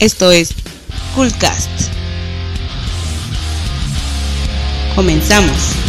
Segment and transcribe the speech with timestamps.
[0.00, 0.54] Esto es
[1.14, 1.68] Coolcast.
[4.94, 5.79] Comenzamos.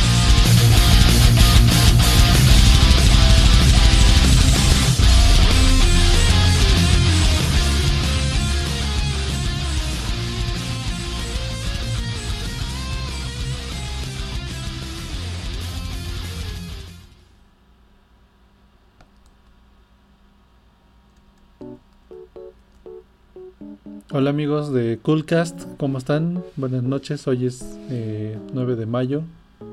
[24.14, 26.44] Hola amigos de Coolcast, ¿cómo están?
[26.58, 29.24] Buenas noches, hoy es 9 eh, de mayo,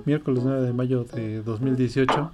[0.04, 2.30] miércoles 9 de mayo de 2018.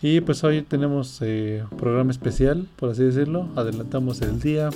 [0.00, 3.50] Y pues hoy tenemos eh, programa especial, por así decirlo.
[3.54, 4.70] Adelantamos el día,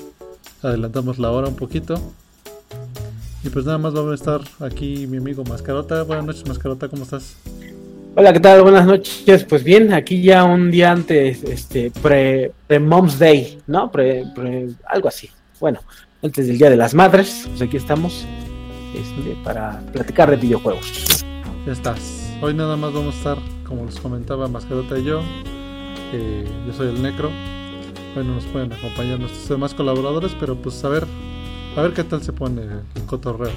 [0.62, 1.98] adelantamos la hora un poquito.
[3.42, 6.02] Y pues nada más vamos a estar aquí mi amigo Mascarota.
[6.02, 7.38] Buenas noches Mascarota, ¿cómo estás?
[8.16, 8.60] Hola, ¿qué tal?
[8.60, 9.44] Buenas noches.
[9.44, 13.90] Pues bien, aquí ya un día antes, este, pre, pre Mom's Day, ¿no?
[13.90, 15.80] Pre, pre, algo así bueno,
[16.22, 18.24] antes del Día de las Madres, pues aquí estamos
[18.94, 21.24] este, para platicar de videojuegos.
[21.66, 22.32] Ya estás.
[22.40, 25.22] Hoy nada más vamos a estar, como les comentaba Mascarota y yo.
[26.66, 27.30] yo soy el Necro.
[28.14, 31.06] Bueno, nos pueden acompañar nuestros demás colaboradores, pero pues a ver,
[31.76, 32.62] a ver qué tal se pone
[32.94, 33.52] el cotorreo.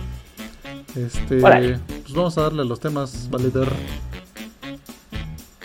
[0.95, 3.69] Este, pues vamos a darle los temas, valedor.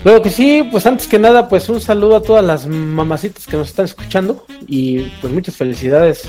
[0.04, 3.56] Creo que sí, pues antes que nada, pues un saludo a todas las mamacitas que
[3.56, 6.28] nos están escuchando y pues muchas felicidades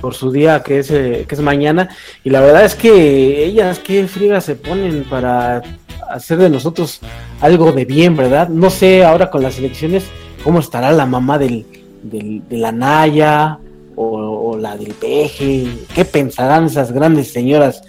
[0.00, 1.90] por su día que es, eh, que es mañana.
[2.24, 5.60] Y la verdad es que ellas qué frigas se ponen para
[6.08, 7.00] hacer de nosotros
[7.42, 8.48] algo de bien, ¿verdad?
[8.48, 10.04] No sé ahora con las elecciones
[10.42, 11.66] cómo estará la mamá del,
[12.02, 13.58] del de la Naya
[13.96, 17.82] o, la del Peje, qué pensarán esas grandes señoras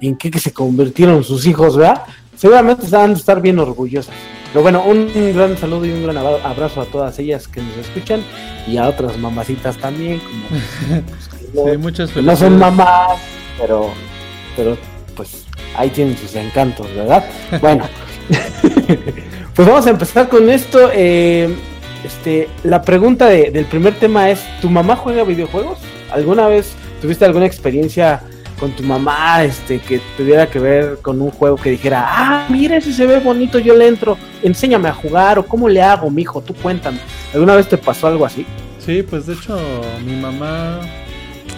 [0.00, 2.04] en qué que se convirtieron sus hijos, ¿verdad?
[2.36, 4.14] Seguramente van a estar bien orgullosas.
[4.52, 8.22] Pero bueno, un gran saludo y un gran abrazo a todas ellas que nos escuchan
[8.66, 13.18] y a otras mamacitas también, como pues, no, son mamás,
[13.58, 13.90] pero,
[14.56, 14.76] pero
[15.14, 15.44] pues
[15.76, 17.24] ahí tienen sus encantos, ¿verdad?
[17.60, 17.84] Bueno,
[19.54, 20.90] pues vamos a empezar con esto.
[20.94, 21.54] Eh,
[22.04, 25.78] este, la pregunta del primer tema es: ¿Tu mamá juega videojuegos?
[26.10, 26.72] ¿Alguna vez
[27.02, 28.22] tuviste alguna experiencia?
[28.58, 32.76] Con tu mamá, este, que tuviera que ver con un juego que dijera, ah, mira,
[32.76, 36.40] ese se ve bonito, yo le entro, enséñame a jugar, o cómo le hago, mijo,
[36.42, 36.98] tú cuéntame.
[37.32, 38.44] ¿Alguna vez te pasó algo así?
[38.78, 39.58] Sí, pues de hecho,
[40.04, 40.80] mi mamá,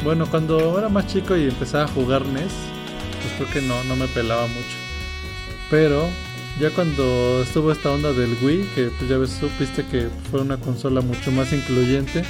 [0.05, 2.53] bueno, cuando era más chico y empezaba a jugar NES,
[3.21, 4.77] pues creo que no, no me pelaba mucho.
[5.71, 6.07] Pero
[6.61, 10.57] ya cuando estuvo esta onda del Wii, que pues ya ves, supiste que fue una
[10.57, 12.23] consola mucho más incluyente,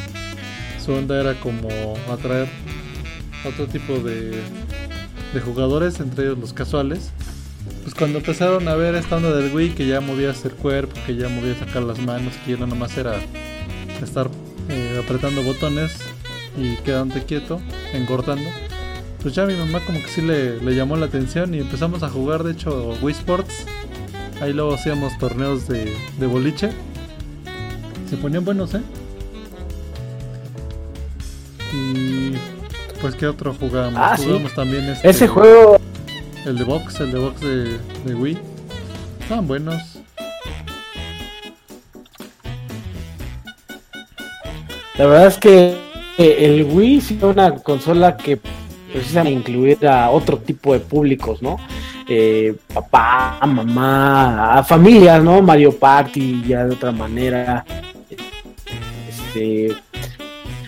[0.85, 1.69] su onda era como
[2.13, 2.49] atraer
[3.45, 4.41] otro tipo de,
[5.33, 7.11] de jugadores, entre ellos los casuales.
[7.83, 11.17] Pues cuando empezaron a ver esta onda del Wii, que ya movías el cuerpo, que
[11.17, 13.15] ya movías sacar las manos, que ya no nomás era
[14.03, 14.31] estar
[14.69, 15.93] eh, apretando botones
[16.59, 17.61] y quedándote quieto,
[17.93, 18.49] engordando.
[19.23, 22.09] Pues ya mi mamá como que sí le, le, llamó la atención y empezamos a
[22.09, 23.67] jugar, de hecho, Wii Sports.
[24.41, 26.71] Ahí luego hacíamos torneos de, de boliche.
[28.09, 28.81] Se ponían buenos, ¿eh?
[31.75, 32.33] Y
[33.01, 33.95] pues qué otro jugamos.
[33.97, 35.81] Ah, jugamos también este, Ese juego.
[36.45, 38.39] El de box, el de box de, de Wii.
[39.21, 40.01] Estaban buenos.
[44.97, 45.79] La verdad es que
[46.19, 48.39] el Wii es una consola que
[48.93, 51.57] precisa incluir a otro tipo de públicos, ¿no?
[52.07, 55.41] Eh, papá, mamá, a familias, ¿no?
[55.41, 57.65] Mario Party, ya de otra manera.
[59.09, 59.75] Este,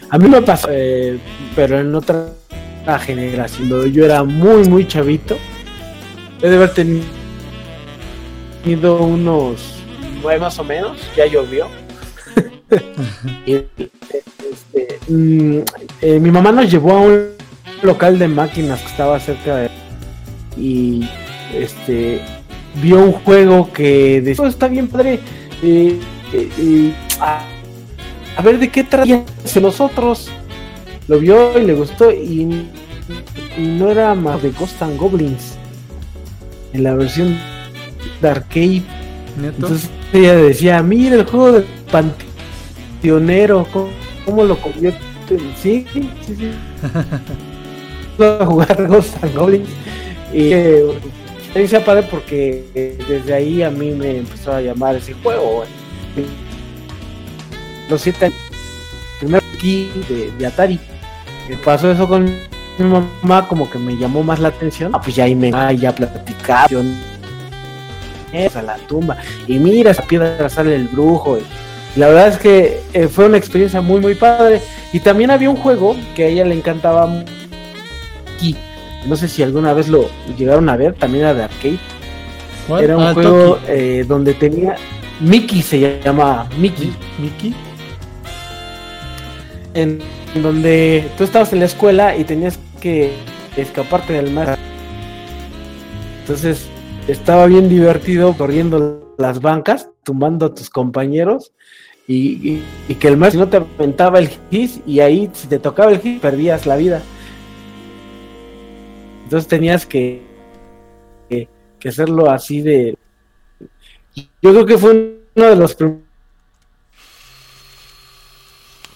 [0.08, 1.18] a mí me pasó, eh,
[1.54, 2.28] pero en otra
[3.00, 5.36] generación, yo era muy, muy chavito.
[6.42, 7.06] He de haber tenido
[8.98, 9.82] unos
[10.22, 11.68] nueve más o menos, ya llovió.
[13.46, 13.90] este,
[15.08, 15.58] mm,
[16.00, 17.28] eh, mi mamá nos llevó a un
[17.82, 19.70] local de máquinas que estaba cerca de
[20.56, 21.08] y
[21.54, 22.20] este
[22.82, 25.20] vio un juego que decía, oh, está bien padre
[25.62, 25.98] eh,
[26.32, 29.24] eh, a ver de qué traían
[29.60, 30.30] los otros.
[31.08, 32.68] Lo vio y le gustó y,
[33.58, 35.56] no era más de Ghost and Goblins.
[36.72, 37.36] En la versión
[38.20, 38.82] de arcade.
[39.42, 43.66] Entonces ella decía, mira el juego de Panteonero,
[44.24, 45.00] ¿cómo, lo convierte?
[45.60, 46.50] Sí, sí, sí.
[48.22, 49.68] a jugar Ghost and Goblins.
[50.32, 50.84] Y eh,
[51.38, 55.64] experiencia padre porque desde ahí a mí me empezó a llamar ese juego
[57.88, 58.32] los siete
[59.20, 59.90] primer aquí
[60.38, 60.80] de, Atari.
[61.64, 64.92] Pasó eso con mi mamá, como que me llamó más la atención.
[64.94, 66.66] Ah, pues ya ahí me ah, ya platicaba
[68.54, 69.16] a la tumba.
[69.46, 71.38] Y mira, esa piedra sale el brujo.
[71.38, 74.60] Y la verdad es que eh, fue una experiencia muy, muy padre.
[74.92, 77.24] Y también había un juego que a ella le encantaba
[78.40, 78.56] y
[79.06, 81.78] no sé si alguna vez lo llegaron a ver, también era de arcade.
[82.68, 82.84] ¿Cuál?
[82.84, 84.76] Era un Ah, juego eh, donde tenía
[85.20, 87.54] Mickey se llama Mickey, Mickey.
[89.74, 90.00] en
[90.34, 93.12] donde tú estabas en la escuela y tenías que
[93.56, 94.56] escaparte del mar.
[96.20, 96.66] Entonces
[97.08, 101.52] estaba bien divertido corriendo las bancas, tumbando a tus compañeros
[102.06, 105.58] y, y- que el mar si no te aventaba el hit y ahí si te
[105.58, 107.02] tocaba el hit perdías la vida.
[109.24, 110.22] Entonces tenías que,
[111.28, 111.48] que,
[111.78, 112.96] que hacerlo así de...
[114.14, 116.02] Yo creo que fue uno de los prim-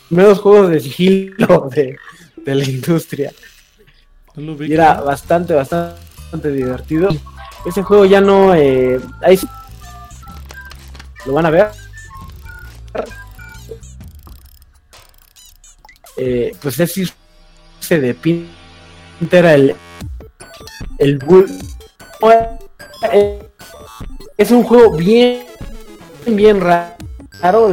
[0.08, 1.97] primeros juegos de sigilo de,
[2.37, 3.32] de la industria.
[4.35, 7.08] No Y era bastante, bastante divertido.
[7.64, 8.55] Ese juego ya no.
[8.55, 9.38] Eh, ahí
[11.25, 11.70] lo van a ver.
[16.19, 17.14] Eh, pues es irse
[17.88, 18.49] de pinta
[19.32, 19.75] era el.
[20.99, 21.47] El bull.
[24.37, 25.44] Es un juego bien,
[26.26, 27.73] bien raro.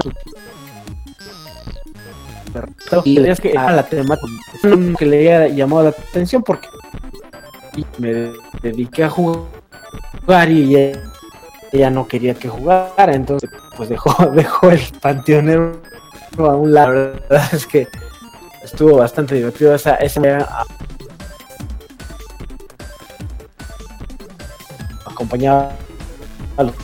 [3.03, 4.27] Y es que a la temática
[4.97, 6.67] que le había llamado la atención porque
[7.97, 11.01] me dediqué a jugar y ella,
[11.71, 15.81] ella no quería que jugara, entonces pues dejó, dejó el panteonero
[16.37, 16.93] a un lado.
[16.93, 17.87] La verdad es que
[18.63, 20.65] estuvo bastante divertido esa, esa
[25.05, 25.71] acompañaba
[26.57, 26.75] a los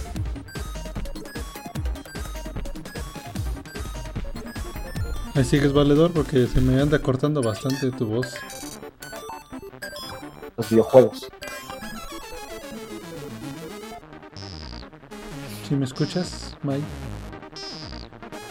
[5.39, 8.27] Ahí sigues valedor porque se me anda cortando bastante tu voz.
[10.57, 11.25] los videojuegos.
[15.65, 16.81] ¿Sí me escuchas, May?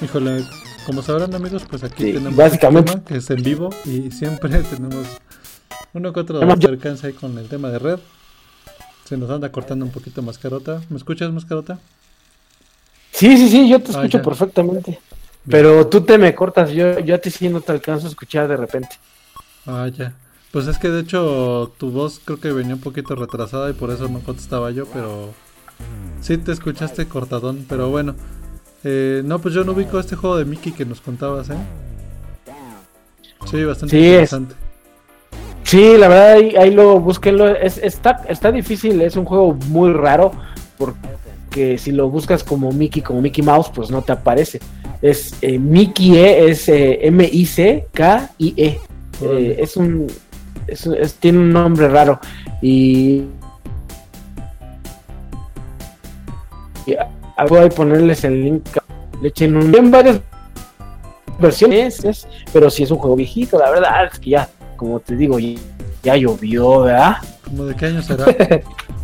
[0.00, 0.46] Híjole,
[0.87, 4.49] como sabrán amigos, pues aquí Sí, tenemos básicamente- tema que es en vivo y siempre
[4.62, 5.06] tenemos
[5.93, 7.99] uno que otro percance ahí con el tema de red.
[9.05, 10.81] Se nos anda cortando un poquito mascarota.
[10.88, 11.79] ¿Me escuchas, mascarota?
[13.12, 14.99] Sí, sí, sí, yo te Ah, escucho perfectamente.
[15.46, 18.49] Pero tú te me cortas, yo, yo a ti sí no te alcanzo a escuchar
[18.49, 18.90] de repente.
[19.67, 20.12] Ah, ya.
[20.52, 23.90] Pues es que de hecho tu voz creo que venía un poquito retrasada y por
[23.90, 25.32] eso no contestaba yo, pero
[26.20, 28.14] sí te escuchaste cortadón, pero bueno.
[28.85, 31.56] Eh, no, pues yo no ubico este juego de Mickey que nos contabas, ¿eh?
[33.50, 34.55] Sí, bastante Sí, es- interesante.
[35.64, 37.46] Sí, la verdad, ahí, ahí lo búsquenlo.
[37.49, 40.32] Es, está, está difícil, es un juego muy raro,
[40.79, 40.99] porque
[41.78, 44.60] si lo buscas como Mickey, como Mickey Mouse, pues no te aparece.
[45.02, 48.81] Es eh, Mickey E, es eh, M-I-C-K-I-E.
[49.22, 50.06] Eh, es un.
[50.66, 52.20] es un- es- tiene un nombre raro.
[52.62, 53.22] Y.
[56.87, 56.96] y
[57.49, 58.66] voy a ponerles el link.
[59.22, 59.75] Le echen un.
[59.75, 60.20] En varias
[61.38, 65.16] versiones, es- pero si es un juego viejito, la verdad es que ya, como te
[65.16, 65.54] digo, ya,
[66.02, 67.16] ya llovió, ¿verdad?
[67.44, 68.26] ¿Cómo de qué año será?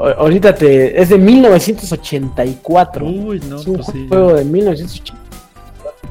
[0.00, 1.00] Ahorita te.
[1.00, 3.04] Es de 1984.
[3.04, 4.06] Uy, no, es un pues sí.
[4.08, 5.20] juego de 1984.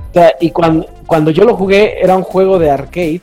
[0.10, 3.22] O sea, y cuando, cuando yo lo jugué, era un juego de arcade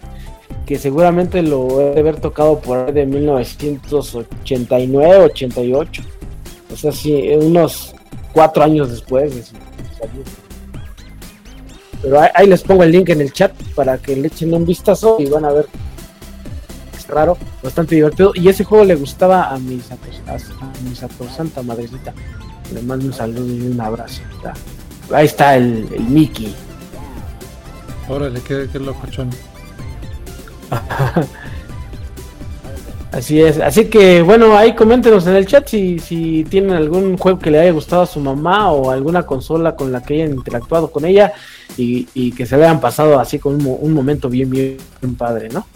[0.66, 6.02] que seguramente lo he de haber tocado por ahí de 1989, 88.
[6.72, 7.94] O sea, sí, unos
[8.32, 9.55] cuatro años después de su
[9.98, 10.24] salida.
[12.02, 14.67] Pero ahí, ahí les pongo el link en el chat para que le echen un
[14.67, 15.67] vistazo y van a ver.
[17.08, 18.32] Raro, bastante divertido.
[18.34, 22.13] Y ese juego le gustaba a mi, sacros- a, a sacrosanta madrecita.
[22.75, 24.22] Le mando un saludo y un abrazo.
[24.36, 24.55] Está-
[25.17, 26.53] Ahí está el, el Mickey.
[28.08, 29.31] Órale, qué, qué locochón.
[33.13, 37.39] Así es, así que bueno, ahí coméntenos en el chat si, si tienen algún juego
[37.39, 40.91] que le haya gustado a su mamá o alguna consola con la que hayan interactuado
[40.91, 41.32] con ella
[41.79, 44.77] y, y que se le hayan pasado así con un, mo- un momento bien, bien
[45.17, 45.67] padre, ¿no?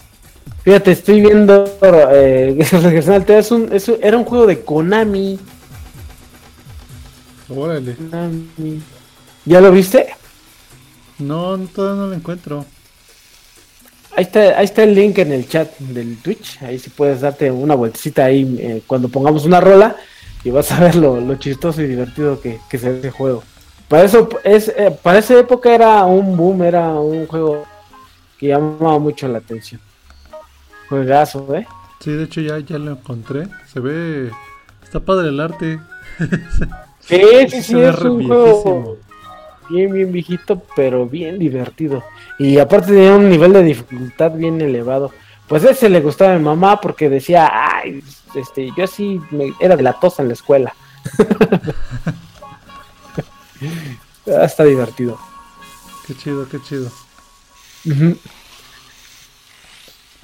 [0.63, 5.39] Fíjate, estoy viendo eh, es un- es un- era un juego de Konami.
[7.49, 7.95] Órale.
[7.95, 8.81] Konami.
[9.45, 10.07] ¿Ya lo viste?
[11.19, 12.65] No, todavía no lo encuentro.
[14.15, 16.61] Ahí está, ahí está el link en el chat del Twitch.
[16.61, 19.95] Ahí sí puedes darte una vueltecita ahí eh, cuando pongamos una rola
[20.43, 23.43] y vas a ver lo, lo chistoso y divertido que, que se ve ese juego.
[23.87, 27.65] Para eso es, eh, para esa época era un boom, era un juego
[28.37, 29.81] que llamaba mucho la atención.
[30.91, 31.65] Juegazo, ¿eh?
[32.01, 33.47] Sí, de hecho ya, ya lo encontré.
[33.71, 34.29] Se ve...
[34.83, 35.79] Está padre el arte.
[36.99, 37.19] Sí,
[37.49, 38.97] sí, sí, es un juego
[39.69, 42.03] bien, bien viejito, pero bien divertido.
[42.37, 45.11] Y aparte de un nivel de dificultad bien elevado.
[45.47, 48.03] Pues ese le gustaba a mi mamá porque decía, ay,
[48.35, 50.73] este, yo así me- era de la tosa en la escuela.
[54.27, 55.17] Ah, Está divertido.
[56.07, 56.89] Qué chido, qué chido.
[57.85, 58.17] Ujú.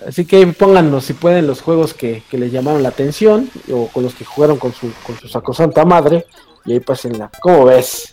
[0.06, 4.04] Así que pónganos si pueden los juegos que, que les llamaron la atención o con
[4.04, 6.26] los que jugaron con su, con su sacrosanta madre
[6.66, 7.32] y ahí pásenla.
[7.42, 8.12] ¿Cómo ves?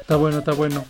[0.00, 0.84] Está bueno, está bueno.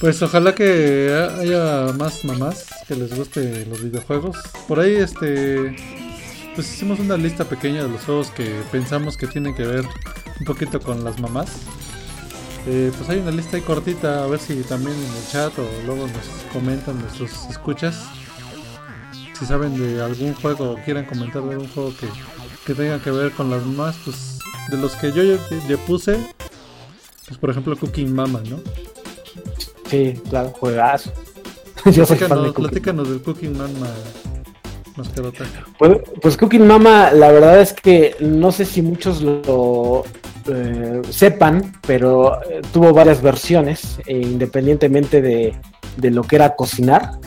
[0.00, 4.36] Pues ojalá que haya más mamás que les guste los videojuegos.
[4.68, 5.74] Por ahí, este,
[6.54, 9.84] pues hicimos una lista pequeña de los juegos que pensamos que tienen que ver
[10.40, 11.48] un poquito con las mamás.
[12.66, 15.66] Eh, pues hay una lista ahí cortita, a ver si también en el chat o
[15.86, 18.04] luego nos comentan nuestros escuchas.
[19.38, 22.06] Si saben de algún juego o quieran comentar de algún juego que,
[22.66, 24.38] que tenga que ver con las mamás, pues
[24.70, 26.18] de los que yo ya puse,
[27.26, 28.60] pues por ejemplo Cooking Mama, ¿no?
[29.88, 31.12] Sí, claro, juegazo.
[31.92, 32.64] Yo soy fan de Platícanos, Cooking.
[32.70, 33.88] platícanos del Cooking Mama.
[35.78, 40.04] Pues, pues Cooking Mama, la verdad es que no sé si muchos lo
[40.46, 45.58] eh, sepan, pero eh, tuvo varias versiones, eh, independientemente de,
[45.96, 47.18] de lo que era cocinar.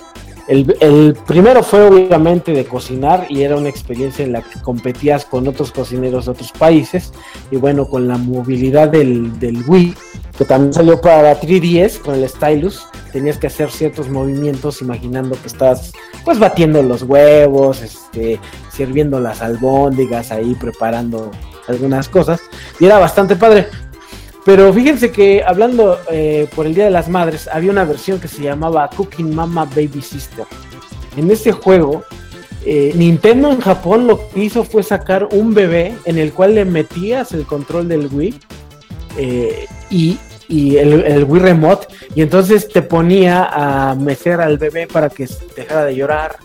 [0.47, 5.45] El, primero fue obviamente de cocinar y era una experiencia en la que competías con
[5.47, 7.11] otros cocineros de otros países
[7.51, 9.93] y bueno, con la movilidad del, del Wii,
[10.37, 15.47] que también salió para 3DS con el Stylus, tenías que hacer ciertos movimientos imaginando que
[15.47, 15.91] estás
[16.23, 18.39] pues batiendo los huevos, este,
[18.71, 21.31] sirviendo las albóndigas ahí, preparando
[21.67, 22.41] algunas cosas
[22.79, 23.67] y era bastante padre.
[24.47, 28.29] Pero fíjense que hablando eh, por el Día de las Madres, había una versión que
[28.29, 30.45] se llamaba Cooking Mama Baby Sister.
[31.17, 32.05] En ese juego,
[32.65, 36.63] eh, Nintendo en Japón lo que hizo fue sacar un bebé en el cual le
[36.63, 38.39] metías el control del Wii
[39.17, 44.87] eh, y, y el, el Wii Remote, y entonces te ponía a mecer al bebé
[44.87, 45.27] para que
[45.57, 46.37] dejara de llorar.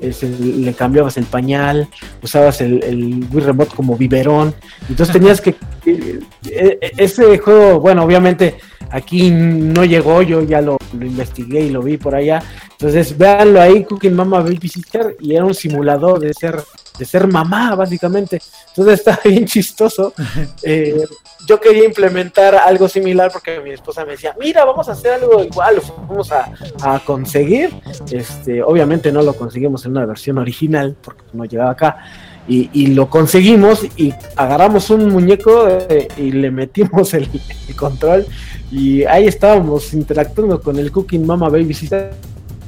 [0.00, 1.88] Es el- le cambiabas el pañal,
[2.22, 4.54] usabas el, el Wii Remote como biberón.
[4.88, 5.56] Entonces tenías que.
[5.86, 6.18] eh,
[6.50, 8.56] eh, ese juego, bueno, obviamente
[8.90, 12.42] aquí no llegó, yo ya lo, lo investigué y lo vi por allá.
[12.72, 16.58] Entonces, véanlo ahí, Cooking Mama Baby Sister, y era un simulador de ser,
[16.98, 18.40] de ser mamá, básicamente.
[18.68, 20.12] Entonces está bien chistoso.
[20.62, 21.04] Eh,
[21.50, 25.42] yo quería implementar algo similar porque mi esposa me decía, mira, vamos a hacer algo
[25.42, 27.70] igual, lo vamos a, a conseguir.
[28.08, 32.04] Este, obviamente no lo conseguimos en una versión original porque no llegaba acá.
[32.46, 37.28] Y, y lo conseguimos y agarramos un muñeco eh, y le metimos el,
[37.68, 38.26] el control
[38.70, 42.12] y ahí estábamos interactuando con el Cooking Mama Baby Sister.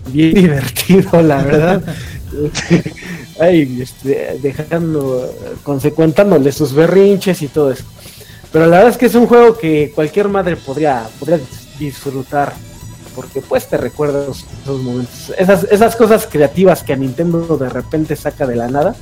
[0.09, 1.83] Bien divertido, la verdad.
[3.39, 7.85] Ay, este, dejando, consecuentándole sus berrinches y todo eso.
[8.53, 11.41] Pero la verdad es que es un juego que cualquier madre podría, podría
[11.79, 12.53] disfrutar.
[13.15, 14.45] Porque pues te recuerda esos,
[14.81, 15.33] momentos.
[15.37, 18.95] Esas, esas cosas creativas que a Nintendo de repente saca de la nada.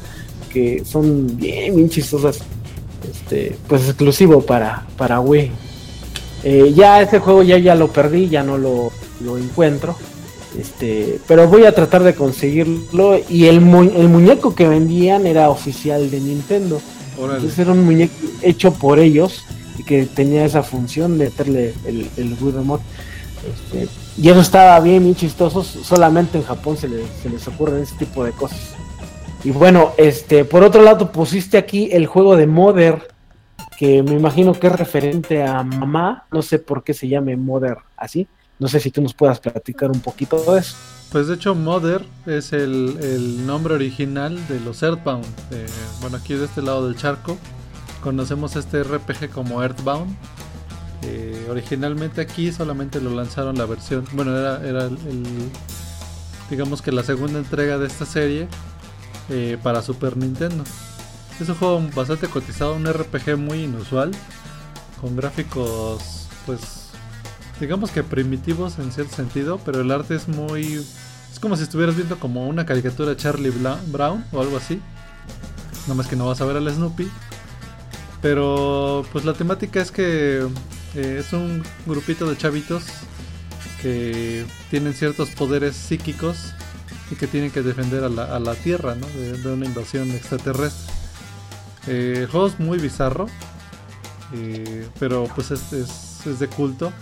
[0.52, 2.40] Que son bien, chistosas.
[3.08, 5.50] Este, pues exclusivo para, para Wii.
[6.42, 8.90] Eh, ya ese juego ya, ya lo perdí, ya no lo,
[9.20, 9.94] lo encuentro.
[10.58, 13.18] Este, pero voy a tratar de conseguirlo.
[13.28, 16.80] Y el, mu- el muñeco que vendían era oficial de Nintendo.
[17.20, 17.48] Órale.
[17.56, 19.44] Era un muñeco hecho por ellos
[19.78, 22.84] y que tenía esa función de meterle el, el Wii Remote.
[23.48, 23.88] Este,
[24.20, 25.62] y eso estaba bien, bien chistoso.
[25.62, 26.88] Solamente en Japón se,
[27.22, 28.74] se les ocurren ese tipo de cosas.
[29.42, 33.08] Y bueno, este, por otro lado pusiste aquí el juego de Mother,
[33.78, 36.26] que me imagino que es referente a mamá.
[36.30, 38.28] No sé por qué se llame Mother así.
[38.60, 40.76] No sé si tú nos puedas platicar un poquito de eso.
[41.10, 45.26] Pues de hecho Mother es el, el nombre original de los Earthbound.
[46.00, 47.36] Bueno, aquí de este lado del charco
[48.02, 50.14] conocemos este RPG como Earthbound.
[51.02, 55.50] Eh, originalmente aquí solamente lo lanzaron la versión, bueno, era, era el, el-
[56.50, 58.46] digamos que la segunda entrega de esta serie
[59.30, 60.62] eh, para Super Nintendo.
[61.40, 64.10] Es un juego bastante cotizado, un RPG muy inusual,
[65.00, 66.60] con gráficos pues
[67.60, 70.74] digamos que primitivos en cierto sentido, pero el arte es muy...
[71.32, 73.50] Es como si estuvieras viendo como una caricatura de Charlie
[73.86, 74.80] Brown o algo así.
[75.82, 77.08] Nada más que no vas a ver al Snoopy.
[78.20, 80.46] Pero pues la temática es que
[80.94, 82.82] eh, es un grupito de chavitos
[83.80, 86.52] que tienen ciertos poderes psíquicos
[87.10, 89.06] y que tienen que defender a la, a la Tierra ¿no?
[89.06, 90.92] de, una invasión extraterrestre.
[91.86, 93.26] Eh, muy bizarro,
[94.34, 96.92] eh, pero pues es, es- es de culto.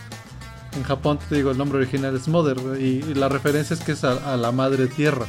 [0.76, 3.92] En Japón, te digo, el nombre original es Mother y, y la referencia es que
[3.92, 5.26] es a, a la madre tierra.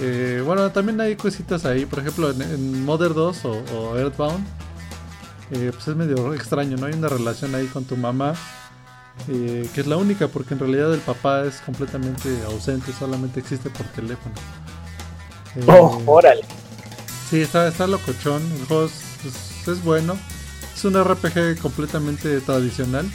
[0.00, 4.44] Eh, bueno, también hay cositas ahí, por ejemplo, en, en Mother 2 o, o Earthbound,
[5.52, 6.86] eh, pues es medio extraño, ¿no?
[6.86, 8.34] Hay una relación ahí con tu mamá,
[9.28, 13.70] eh, que es la única, porque en realidad el papá es completamente ausente, solamente existe
[13.70, 14.34] por teléfono.
[15.68, 16.42] Oh, órale.
[17.30, 18.42] Sí, está, está locochón.
[18.60, 18.92] El juego es,
[19.24, 20.16] es- es bueno.
[20.74, 23.08] Es un RPG completamente tradicional.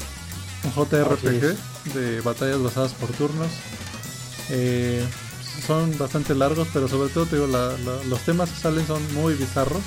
[0.63, 3.47] Un JRPG de batallas basadas por turnos.
[4.49, 5.05] Eh,
[5.65, 9.01] son bastante largos, pero sobre todo te digo, la- la- los temas que salen son
[9.13, 9.81] muy bizarros.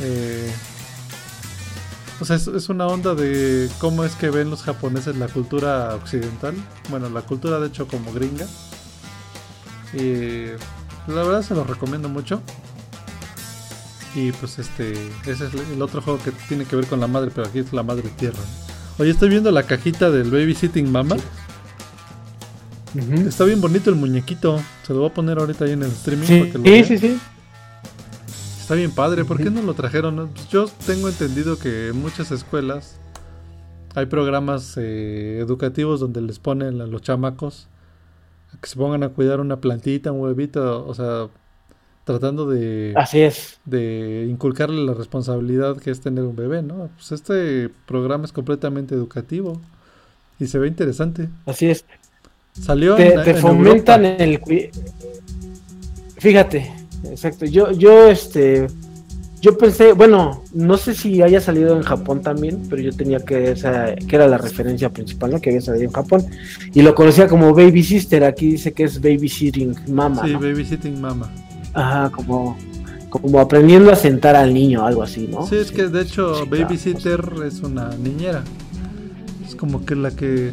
[0.00, 0.50] Eh,
[2.20, 5.94] o sea, es, es una onda de cómo es que ven los japoneses la cultura
[5.94, 6.54] occidental.
[6.88, 8.46] Bueno, la cultura de hecho como gringa.
[9.92, 10.46] Y
[11.06, 12.40] la verdad se los recomiendo mucho.
[14.14, 14.92] Y pues este,
[15.26, 17.72] ese es el otro juego que tiene que ver con la madre, pero aquí es
[17.74, 18.40] la madre tierra.
[18.98, 21.16] Oye, estoy viendo la cajita del Babysitting Mama.
[23.26, 24.58] Está bien bonito el muñequito.
[24.86, 26.26] Se lo voy a poner ahorita ahí en el streaming.
[26.26, 27.18] Sí, para que lo sí, sí, sí.
[28.58, 29.26] Está bien padre.
[29.26, 30.30] ¿Por qué no lo trajeron?
[30.34, 32.98] Pues yo tengo entendido que en muchas escuelas
[33.94, 37.68] hay programas eh, educativos donde les ponen a los chamacos
[38.54, 40.86] a que se pongan a cuidar una plantita, un huevito.
[40.86, 41.28] O sea,
[42.06, 43.58] tratando de, Así es.
[43.64, 46.88] de inculcarle la responsabilidad que es tener un bebé, ¿no?
[46.94, 49.60] Pues este programa es completamente educativo
[50.38, 51.28] y se ve interesante.
[51.46, 51.84] Así es.
[52.52, 54.24] Salió te, en, te en fomentan Europa.
[54.24, 54.70] el
[56.16, 56.72] fíjate
[57.10, 58.66] exacto yo yo este
[59.42, 63.50] yo pensé bueno no sé si haya salido en Japón también pero yo tenía que
[63.50, 66.24] esa que era la referencia principal no que había salido en Japón
[66.72, 70.40] y lo conocía como baby sister aquí dice que es babysitting mama Sí, ¿no?
[70.40, 71.30] Babysitting Mama.
[71.76, 72.56] Ajá como
[73.08, 76.48] como aprendiendo a sentar al niño algo así no Sí, es que de hecho Sí,
[76.48, 76.64] claro.
[76.64, 78.42] Babysitter es una niñera.
[79.46, 80.52] Es como que la que...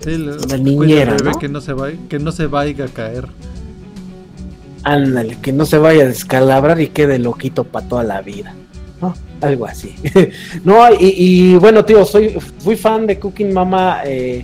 [0.00, 1.38] Sí, la, niñera, bebé ¿no?
[1.38, 3.28] que no se vaya, que no se vaya a caer.
[4.82, 8.54] Ándale, que no se vaya a descalabrar y quede loquito para toda la vida.
[9.02, 9.14] ¿no?
[9.42, 9.94] Algo así.
[10.64, 14.42] no, y, y bueno, tío, soy fui fan de Cooking Mama eh,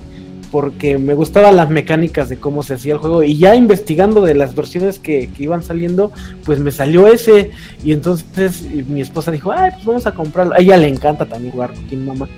[0.50, 3.22] porque me gustaban las mecánicas de cómo se hacía el juego.
[3.22, 6.12] Y ya investigando de las versiones que, que iban saliendo,
[6.44, 7.50] pues me salió ese.
[7.84, 10.54] Y entonces y mi esposa dijo, ay, pues vamos a comprarlo.
[10.54, 12.28] A ella le encanta también jugar Cooking Mama.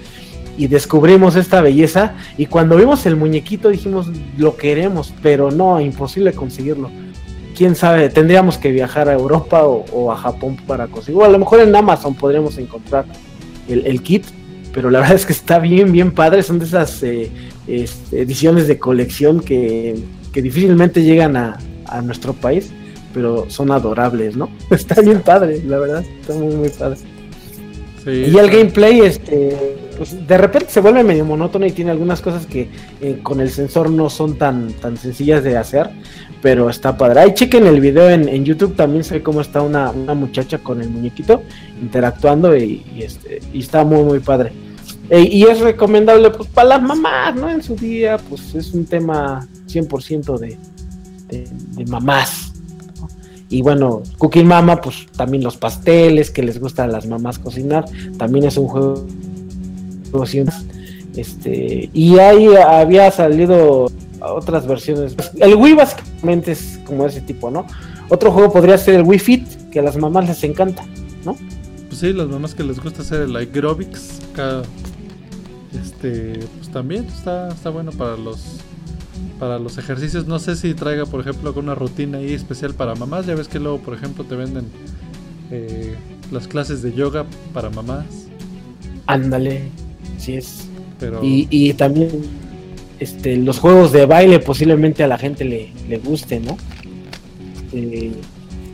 [0.56, 2.14] Y descubrimos esta belleza.
[2.36, 6.90] Y cuando vimos el muñequito dijimos, lo queremos, pero no, imposible conseguirlo
[7.58, 11.24] quién sabe, tendríamos que viajar a Europa o, o a Japón para conseguirlo.
[11.24, 13.04] O a lo mejor en Amazon podríamos encontrar
[13.68, 14.24] el, el kit,
[14.78, 16.40] pero la verdad es que está bien, bien padre.
[16.44, 17.32] Son de esas eh,
[18.12, 19.96] ediciones de colección que,
[20.32, 22.70] que difícilmente llegan a, a nuestro país,
[23.12, 24.48] pero son adorables, ¿no?
[24.70, 26.96] Está bien padre, la verdad, está muy, muy padre.
[28.04, 32.20] Sí, Y el gameplay, este, pues, de repente se vuelve medio monótono y tiene algunas
[32.20, 32.68] cosas que
[33.00, 35.90] eh, con el sensor no son tan, tan sencillas de hacer,
[36.40, 37.18] pero está padre.
[37.18, 40.80] Ahí chequen el video en, en YouTube, también ve cómo está una, una muchacha con
[40.80, 41.42] el muñequito
[41.82, 44.52] interactuando y, y, este, y está muy, muy padre.
[45.10, 47.48] E- y es recomendable pues para las mamás, ¿no?
[47.48, 50.58] En su día, pues es un tema 100% de,
[51.28, 52.52] de, de mamás.
[53.00, 53.08] ¿no?
[53.48, 57.84] Y bueno, Cooking Mama, pues también los pasteles que les gusta a las mamás cocinar,
[58.18, 59.06] también es un juego
[61.16, 63.90] este y ahí había salido
[64.20, 65.14] otras versiones.
[65.36, 67.66] El Wii básicamente es como ese tipo, ¿no?
[68.08, 70.84] Otro juego podría ser el Wii Fit, que a las mamás les encanta,
[71.24, 71.36] ¿no?
[71.88, 74.62] Pues sí, las mamás que les gusta hacer el aerobics, acá,
[75.72, 78.60] este, pues también está, está bueno para los
[79.38, 80.26] para los ejercicios.
[80.26, 83.26] No sé si traiga, por ejemplo, alguna rutina ahí especial para mamás.
[83.26, 84.66] Ya ves que luego, por ejemplo, te venden
[85.50, 85.96] eh,
[86.30, 88.06] las clases de yoga para mamás.
[89.06, 89.70] Ándale,
[90.18, 90.68] sí es.
[90.98, 92.10] Pero Y, y también
[92.98, 96.56] este, los juegos de baile posiblemente a la gente le, le guste, ¿no?
[97.72, 98.12] Eh,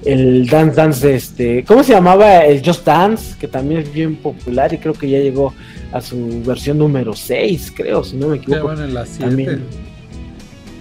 [0.04, 2.44] el Dance Dance, este, ¿cómo se llamaba?
[2.44, 5.54] El Just Dance, que también es bien popular y creo que ya llegó
[5.92, 8.66] a su versión número 6, creo, si no me ya equivoco.
[8.68, 9.24] van en las 7.
[9.26, 9.62] También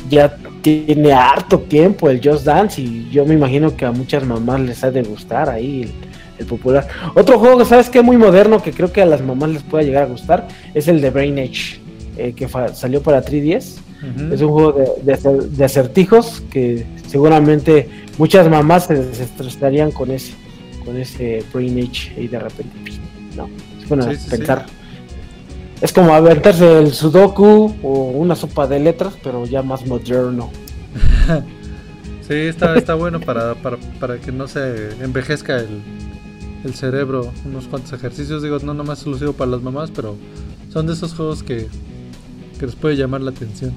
[0.10, 4.60] ya tiene harto tiempo el Just Dance y yo me imagino que a muchas mamás
[4.60, 5.92] les ha de gustar ahí el,
[6.40, 6.88] el popular.
[7.16, 9.64] Otro juego que sabes que es muy moderno que creo que a las mamás les
[9.64, 11.80] pueda llegar a gustar es el de Brain Age
[12.18, 13.78] eh, que fa- salió para 3DS.
[14.34, 20.12] Es un juego de, de acer- de acertijos que seguramente muchas mamás se desestresarían con
[20.12, 20.34] ese
[20.86, 22.76] con ese Brain Age y de repente
[23.38, 23.48] no,
[23.82, 24.66] es bueno Sí, sí, pensar.
[25.82, 30.50] Es como aventarse el Sudoku o una sopa de letras, pero ya más moderno.
[32.28, 35.82] Sí, está, está bueno para, para, para que no se envejezca el,
[36.64, 37.34] el cerebro.
[37.46, 40.16] Unos cuantos ejercicios, digo, no nomás exclusivo para las mamás, pero
[40.72, 41.68] son de esos juegos que,
[42.60, 43.74] que les puede llamar la atención.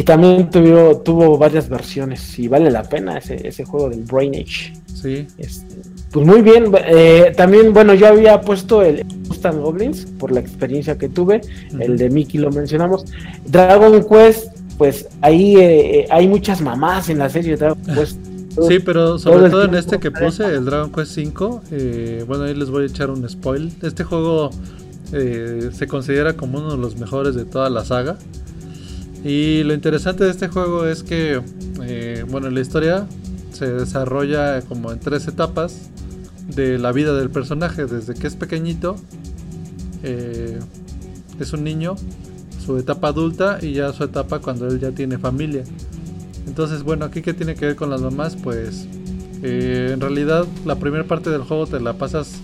[0.00, 4.34] Y también tuvo, tuvo varias versiones y vale la pena ese, ese juego del Brain
[4.34, 4.72] Age.
[4.94, 5.76] Sí, Este,
[6.10, 10.96] pues muy bien, eh, también, bueno, yo había puesto el Ghosts Goblins por la experiencia
[10.96, 11.42] que tuve,
[11.78, 13.04] el de Mickey lo mencionamos.
[13.44, 18.18] Dragon Quest, pues ahí eh, hay muchas mamás en la serie de Dragon Quest.
[18.68, 22.54] Sí, pero sobre todo en este que puse, el Dragon Quest V, eh, bueno, ahí
[22.54, 23.70] les voy a echar un spoil.
[23.82, 24.48] Este juego
[25.12, 28.16] eh, se considera como uno de los mejores de toda la saga.
[29.24, 31.42] Y lo interesante de este juego es que,
[31.82, 33.06] eh, bueno, la historia
[33.52, 35.90] se desarrolla como en tres etapas
[36.48, 38.96] de la vida del personaje, desde que es pequeñito,
[40.02, 40.58] eh,
[41.38, 41.96] es un niño,
[42.64, 45.64] su etapa adulta y ya su etapa cuando él ya tiene familia.
[46.46, 48.86] Entonces, bueno, aquí qué tiene que ver con las mamás, pues
[49.42, 52.40] eh, en realidad la primera parte del juego te la pasas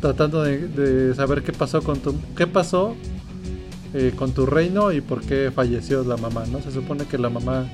[0.00, 2.94] tratando de, de saber qué pasó con tu, qué pasó
[3.94, 6.62] eh, con tu reino y por qué falleció la mamá, ¿no?
[6.62, 7.66] Se supone que la mamá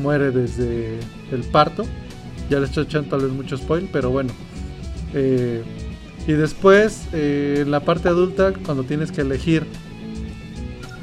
[0.00, 0.98] muere desde
[1.30, 1.84] el parto.
[2.48, 4.32] Ya les estoy echando tal vez mucho spoil, pero bueno.
[5.12, 5.62] Eh,
[6.26, 9.66] y después, eh, en la parte adulta, cuando tienes que elegir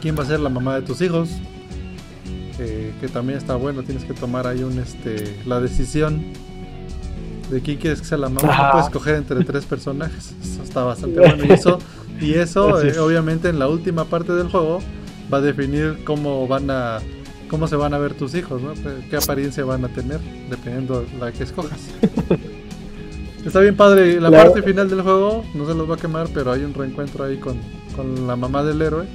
[0.01, 1.29] quién va a ser la mamá de tus hijos,
[2.57, 6.23] que también está bueno, tienes que tomar ahí un este la decisión
[7.51, 8.55] de quién quieres que sea la mamá.
[8.55, 10.33] No puedes escoger entre tres personajes.
[10.41, 11.43] Eso está bastante bueno.
[11.45, 11.79] Y eso
[12.19, 14.79] y eso, eh, obviamente, en la última parte del juego
[15.31, 16.99] va a definir cómo van a
[17.49, 18.73] cómo se van a ver tus hijos, ¿no?
[19.11, 21.79] qué apariencia van a tener, dependiendo de la que escojas.
[23.45, 24.19] Está bien padre.
[24.19, 27.25] La parte final del juego, no se los va a quemar, pero hay un reencuentro
[27.25, 27.57] ahí con,
[27.95, 29.05] con la mamá del héroe,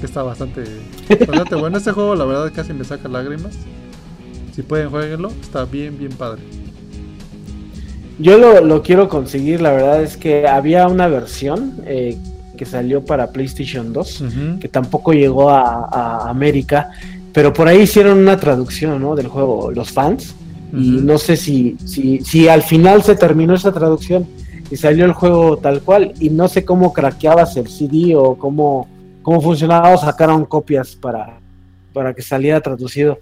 [0.00, 0.64] que está bastante,
[1.26, 1.76] bastante bueno.
[1.76, 3.58] Este juego, la verdad, casi me saca lágrimas.
[4.54, 5.30] Si pueden, jueguenlo.
[5.42, 6.40] Está bien, bien padre.
[8.18, 12.16] Yo lo, lo quiero conseguir, la verdad es que había una versión eh,
[12.56, 14.24] que salió para PlayStation 2,
[14.60, 16.90] que tampoco llegó a, América,
[17.32, 19.14] pero por ahí hicieron una traducción ¿no?
[19.14, 20.34] del juego, los fans,
[20.72, 24.26] y no sé si, si, si al final se terminó esa traducción
[24.70, 28.88] y salió el juego tal cual, y no sé cómo craqueabas el CD o cómo,
[29.22, 31.38] cómo funcionaba o sacaron copias para,
[31.92, 33.18] para que saliera traducido.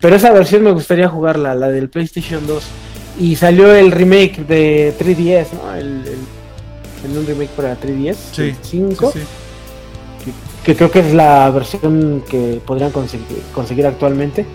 [0.00, 2.64] pero esa versión me gustaría jugarla, la del PlayStation 2.
[3.20, 5.74] Y salió el remake de 3DS, ¿no?
[5.74, 6.02] el
[7.04, 9.12] en un remake para 3DS, 5,
[10.64, 14.46] que, creo que es la versión que podrían conseguir, actualmente.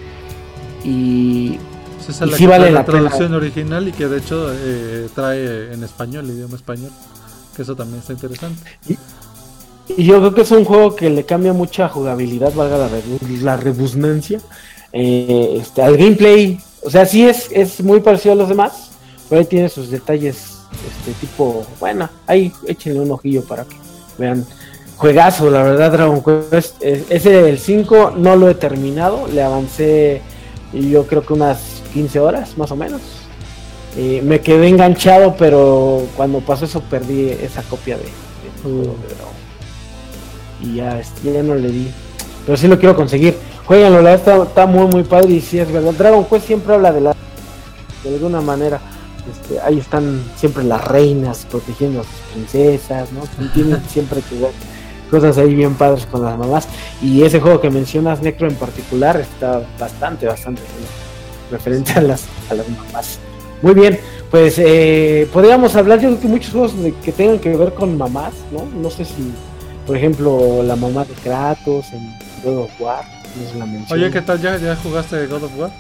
[0.84, 1.58] Y,
[2.08, 6.28] esa es la, vale la, traducción original y que de hecho eh, trae en español,
[6.28, 6.90] idioma español,
[7.56, 8.62] que eso también está interesante.
[8.88, 8.98] Y,
[10.04, 12.90] yo creo que es un juego que le cambia mucha jugabilidad, valga la,
[13.42, 14.40] la redundancia,
[14.94, 16.60] eh, este, al gameplay.
[16.84, 18.92] O sea, sí es, es muy parecido a los demás,
[19.28, 23.78] pero ahí tiene sus detalles este tipo, bueno, ahí échenle un ojillo para que
[24.18, 24.46] vean.
[24.98, 26.84] Juegazo, la verdad, Dragon Quest.
[26.84, 30.22] Ese del 5 no lo he terminado, le avancé
[30.74, 33.02] yo creo que unas 15 horas más o menos.
[33.96, 38.90] me quedé enganchado, pero cuando pasó eso perdí esa copia de, de,
[40.62, 41.92] Y ya, este, ya no le di.
[42.46, 43.36] Pero sí lo quiero conseguir.
[43.66, 45.94] Jueganlo, la verdad está, muy muy padre y sí es verdad.
[45.94, 47.16] Dragon Quest siempre habla de la
[48.04, 48.80] de alguna manera.
[49.32, 53.22] Este, ahí están siempre las reinas protegiendo a sus princesas, ¿no?
[53.54, 54.52] Tienen siempre que ver
[55.10, 56.68] cosas ahí bien padres con las mamás.
[57.02, 60.62] Y ese juego que mencionas, Necro en particular, está bastante, bastante
[61.52, 63.20] referente a las, a las mamás.
[63.62, 64.00] Muy bien,
[64.32, 68.34] pues eh, podríamos hablar, yo creo que muchos juegos que tengan que ver con mamás,
[68.52, 68.66] ¿no?
[68.80, 69.34] No sé si,
[69.86, 72.14] por ejemplo, la mamá de Kratos en
[72.44, 73.04] God of War,
[73.58, 74.40] no la Oye, ¿qué tal?
[74.42, 75.72] ¿Ya, ¿Ya jugaste God of War?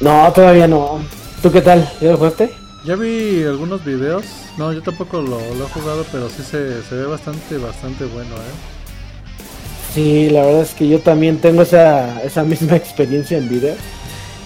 [0.00, 1.00] No, todavía no.
[1.42, 1.90] ¿Tú qué tal?
[2.02, 2.50] ¿Ya lo jugaste?
[2.84, 4.24] Ya vi algunos videos.
[4.58, 6.58] No, yo tampoco lo, he jugado, pero sí se,
[6.94, 9.94] ve bastante, bastante bueno, ¿eh?
[9.94, 13.74] Sí, la verdad es que yo también tengo esa, esa misma experiencia en video.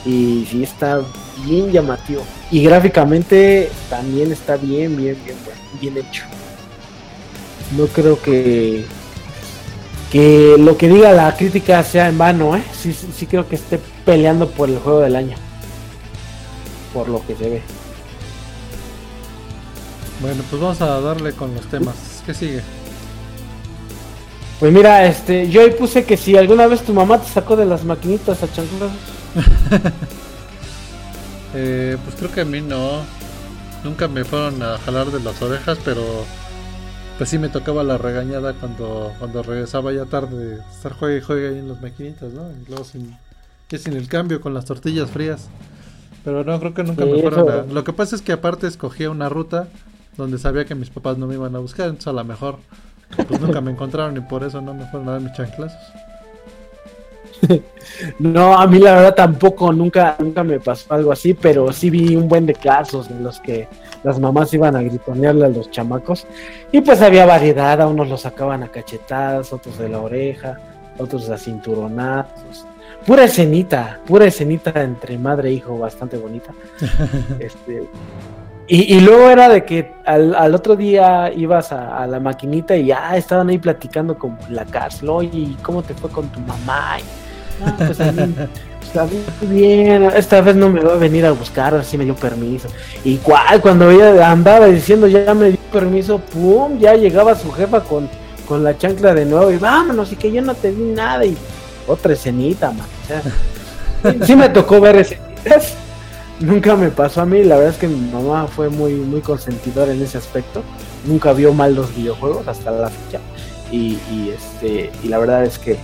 [0.07, 1.01] Y sí está
[1.45, 2.23] bien llamativo.
[2.53, 5.37] Y gráficamente también está bien, bien, bien,
[5.81, 6.23] bien hecho.
[7.77, 8.85] No creo que
[10.13, 12.63] que lo que diga la crítica sea en vano, ¿eh?
[12.73, 15.37] Sí, sí, sí creo que esté peleando por el juego del año
[16.95, 17.63] por lo que se ve.
[20.21, 22.23] Bueno, pues vamos a darle con los temas.
[22.25, 22.63] ¿Qué sigue?
[24.61, 27.67] Pues mira, este, yo ahí puse que si alguna vez tu mamá te sacó de
[27.67, 28.93] las maquinitas a chanclas.
[31.55, 33.03] eh, pues creo que a mí no.
[33.83, 36.03] Nunca me fueron a jalar de las orejas, pero
[37.19, 41.21] pues sí me tocaba la regañada cuando, cuando regresaba ya tarde de estar juegue y
[41.21, 42.51] juegue ahí en las maquinitas, ¿no?
[42.51, 43.15] Y luego sin,
[43.69, 45.49] que sin el cambio con las tortillas frías.
[46.25, 47.63] Pero no, creo que nunca me fueron a...
[47.63, 49.69] Lo que pasa es que aparte escogía una ruta
[50.17, 52.57] donde sabía que mis papás no me iban a buscar, entonces a lo mejor
[53.29, 55.79] pues nunca me encontraron y por eso no me fueron a dar mis chanclazos.
[58.19, 62.17] no, a mí la verdad tampoco, nunca, nunca me pasó algo así, pero sí vi
[62.17, 63.69] un buen de casos en los que
[64.03, 66.27] las mamás iban a gritonearle a los chamacos
[66.73, 70.59] y pues había variedad, a unos los sacaban a cachetadas, otros de la oreja,
[70.99, 72.67] otros a cinturonazos
[73.07, 76.53] pura escenita, pura escenita entre madre e hijo, bastante bonita.
[77.39, 77.89] este,
[78.67, 82.75] Y, y luego era de que al, al otro día ibas a, a la maquinita
[82.77, 85.11] y ya estaban ahí platicando con la cárcel.
[85.11, 86.97] Oye, ¿y ¿cómo te fue con tu mamá?
[86.99, 88.35] Y, "No, pues a mí,
[88.81, 92.05] pues a mí bien, esta vez no me va a venir a buscar, así me
[92.07, 92.69] dio permiso.
[93.05, 97.81] Y cual, cuando ella andaba diciendo ya me dio permiso, pum, ya llegaba su jefa
[97.81, 98.09] con,
[98.49, 101.25] con la chancla de nuevo y vámonos, y que yo no te di nada.
[101.27, 101.37] Y
[101.87, 102.87] otra escenita, man.
[103.05, 103.23] O sea,
[104.27, 105.75] sí me tocó ver escenitas.
[106.41, 109.93] Nunca me pasó a mí, la verdad es que mi mamá fue muy, muy consentidora
[109.93, 110.63] en ese aspecto.
[111.07, 113.21] Nunca vio mal los videojuegos hasta la fecha.
[113.71, 115.79] Y, y, este, y la verdad es que,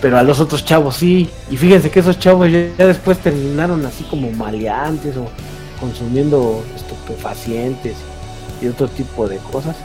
[0.00, 1.28] pero a los otros chavos sí.
[1.50, 5.26] Y fíjense que esos chavos ya, ya después terminaron así como maleantes o
[5.80, 7.96] consumiendo estupefacientes
[8.60, 9.76] y otro tipo de cosas.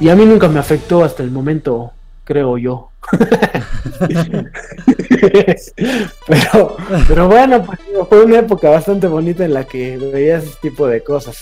[0.00, 1.92] Y a mí nunca me afectó hasta el momento,
[2.24, 2.90] creo yo.
[6.26, 6.76] pero,
[7.08, 11.02] pero bueno, pues, fue una época bastante bonita en la que veía ese tipo de
[11.02, 11.38] cosas.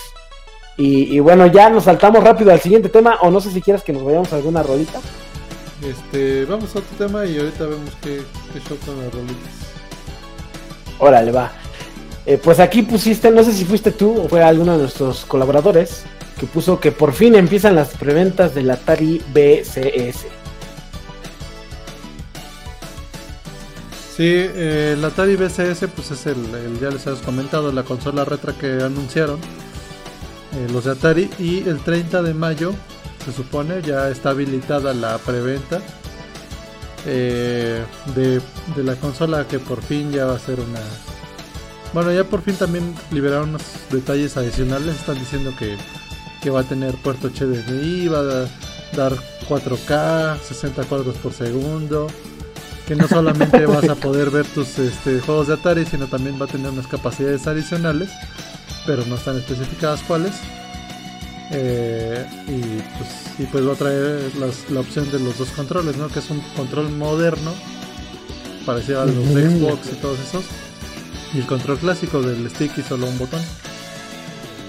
[0.77, 3.83] Y, y, bueno, ya nos saltamos rápido al siguiente tema, o no sé si quieres
[3.83, 4.99] que nos vayamos a alguna rolita.
[5.87, 8.21] Este, vamos a otro tema y ahorita vemos qué,
[8.53, 9.51] qué show con las rolitas.
[10.99, 11.51] Órale, va.
[12.25, 16.03] Eh, pues aquí pusiste, no sé si fuiste tú o fue alguno de nuestros colaboradores,
[16.39, 20.25] que puso que por fin empiezan las preventas del Atari BCS.
[24.15, 26.37] Sí, eh, el Atari BCS pues es el,
[26.79, 31.79] ya les habíamos comentado, la consola retro que anunciaron eh, los de Atari y el
[31.79, 32.75] 30 de mayo
[33.25, 35.81] se supone ya está habilitada la preventa
[37.07, 38.39] eh, de,
[38.75, 40.79] de, la consola que por fin ya va a ser una...
[41.91, 45.75] Bueno, ya por fin también liberaron unos detalles adicionales, están diciendo que,
[46.43, 48.47] que va a tener puerto HDMI, va a
[48.95, 49.13] dar
[49.49, 52.09] 4K, 60 cuadros por segundo
[52.87, 56.45] que no solamente vas a poder ver tus este, juegos de Atari, sino también va
[56.45, 58.09] a tener unas capacidades adicionales,
[58.85, 60.33] pero no están especificadas cuáles.
[61.51, 62.61] Eh, y,
[62.97, 66.07] pues, y, pues, va a traer las, la opción de los dos controles, ¿no?
[66.07, 67.53] Que es un control moderno,
[68.65, 69.59] parecido a los -huh.
[69.59, 70.45] Xbox y todos esos.
[71.33, 73.41] Y el control clásico del stick y solo un botón.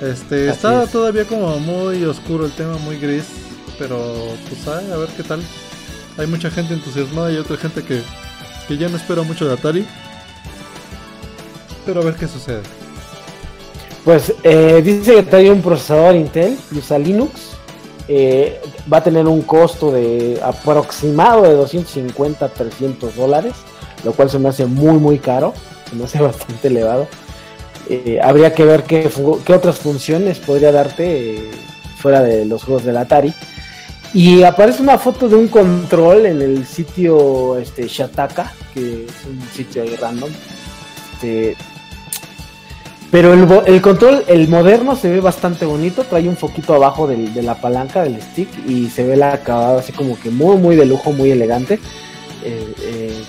[0.01, 0.91] Este, Así está es.
[0.91, 3.25] todavía como muy oscuro el tema, muy gris,
[3.79, 4.15] pero
[4.49, 5.41] pues a ver qué tal.
[6.17, 8.03] Hay mucha gente entusiasmada y otra gente que,
[8.69, 9.87] que ya no espera mucho de Atari.
[11.85, 12.63] Pero a ver qué sucede.
[14.05, 17.55] Pues eh, dice que trae un procesador Intel, usa Linux.
[18.07, 18.61] Eh,
[18.93, 23.55] va a tener un costo de aproximado de 250 300 dólares,
[24.05, 25.55] lo cual se me hace muy muy caro,
[25.89, 27.09] se me hace bastante elevado.
[27.89, 29.11] Eh, habría que ver qué,
[29.45, 31.51] qué, otras funciones podría darte
[31.99, 33.33] fuera de los juegos del Atari.
[34.15, 39.43] Y aparece una foto de un control en el sitio este, Shataka, que es un
[39.53, 40.31] sitio ahí random.
[41.15, 41.57] Este,
[43.11, 46.05] pero el, control, el moderno, se ve bastante bonito.
[46.05, 49.93] Trae un foquito abajo de la palanca del stick y se ve el acabado así
[49.93, 51.81] como que muy, muy de lujo, muy elegante.
[52.45, 53.23] Eh, eh,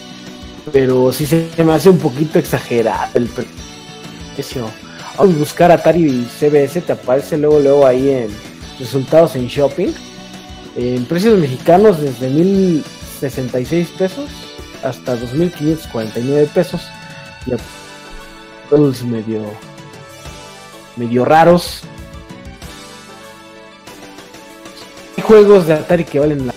[0.72, 4.70] pero sí se me hace un poquito exagerado el precio.
[5.40, 8.28] Buscar Atari CBS, te aparece luego, luego ahí en
[8.80, 9.94] resultados en shopping
[10.76, 14.30] en precios mexicanos desde 1066 pesos
[14.84, 16.82] hasta 2549 pesos.
[17.46, 17.52] Y
[18.70, 19.44] todos medio
[20.96, 21.82] medio raros.
[25.18, 26.54] Hay juegos de Atari que valen la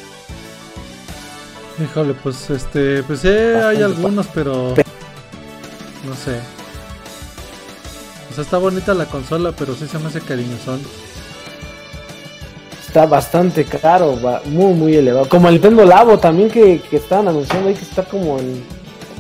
[1.83, 4.75] híjole pues este pues sí hay algunos pero
[6.05, 6.41] no sé.
[8.31, 10.81] O sea está bonita la consola pero sí se me hace cariñosón
[12.89, 15.29] está bastante caro, va muy muy elevado.
[15.29, 18.65] Como el Nintendo Labo también que, que estaban anunciando ahí que está como en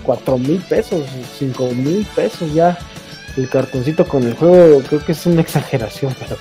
[0.04, 1.02] 4 mil pesos,
[1.38, 2.78] 5 mil pesos ya.
[3.36, 6.36] El cartoncito con el juego creo que es una exageración, pero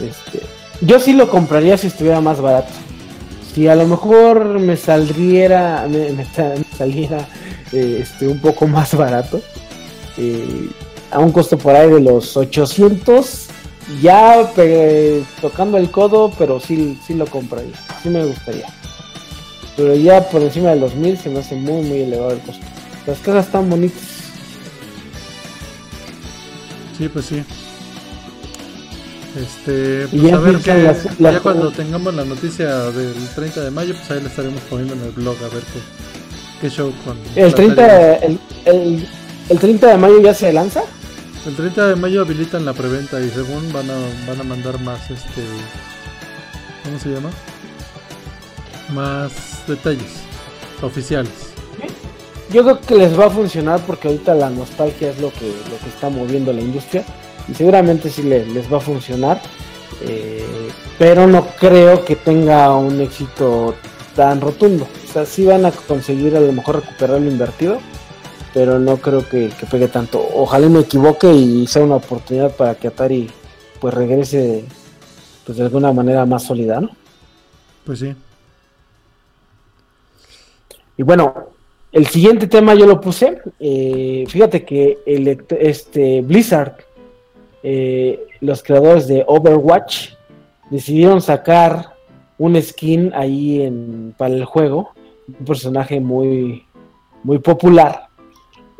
[0.00, 0.44] este,
[0.80, 2.72] yo sí lo compraría si estuviera más barato.
[3.54, 7.18] Si a lo mejor me saldría, me, me, me saliera
[7.72, 9.40] eh, este, un poco más barato,
[10.16, 10.68] eh,
[11.12, 13.47] a un costo por ahí de los 800
[14.02, 14.52] ya
[15.40, 18.66] tocando el codo, pero sí, sí lo compraría, sí me gustaría.
[19.76, 22.64] Pero ya por encima de los mil se me hace muy, muy elevado el costo.
[23.06, 24.02] Las casas están bonitas.
[26.98, 27.42] Sí, pues sí.
[29.36, 33.60] Este, pues ya a ver que las, las ya cuando tengamos la noticia del 30
[33.60, 36.92] de mayo, pues ahí le estaremos poniendo en el blog a ver qué, qué show
[37.04, 37.16] con.
[37.36, 39.08] El 30, el, el,
[39.48, 40.82] el 30 de mayo ya se lanza.
[41.46, 43.94] El 30 de mayo habilitan la preventa y según van a,
[44.26, 45.42] van a mandar más este
[46.84, 47.30] ¿cómo se llama?
[48.92, 49.32] Más
[49.66, 50.20] detalles
[50.82, 51.32] oficiales.
[52.50, 55.78] Yo creo que les va a funcionar porque ahorita la nostalgia es lo que, lo
[55.82, 57.04] que está moviendo la industria.
[57.48, 59.40] y seguramente sí le- les va a funcionar.
[60.02, 60.44] eh,
[60.98, 63.74] pero no creo que tenga un éxito
[64.14, 64.86] tan rotundo.
[65.08, 67.78] O sea, sí van a conseguir a lo mejor recuperar lo invertido,
[68.54, 70.24] pero no creo que, que pegue tanto.
[70.34, 73.30] Ojalá me equivoque y sea una oportunidad para que Atari
[73.80, 74.64] pues regrese
[75.44, 76.90] pues de alguna manera más sólida, ¿no?
[77.84, 78.14] Pues sí.
[80.96, 81.48] Y bueno,
[81.92, 83.40] el siguiente tema yo lo puse.
[83.58, 86.74] eh, fíjate que el, este Blizzard,
[87.62, 90.10] eh, los creadores de Overwatch,
[90.70, 91.94] decidieron sacar
[92.36, 94.90] un skin ahí en, para el juego.
[95.28, 96.64] Un personaje muy,
[97.22, 98.07] muy popular.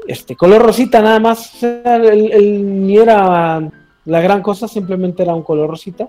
[0.09, 1.55] Este, color rosita nada más.
[1.55, 3.61] O sea, el, el- ni era
[4.07, 6.09] la gran cosa, simplemente era un color rosita.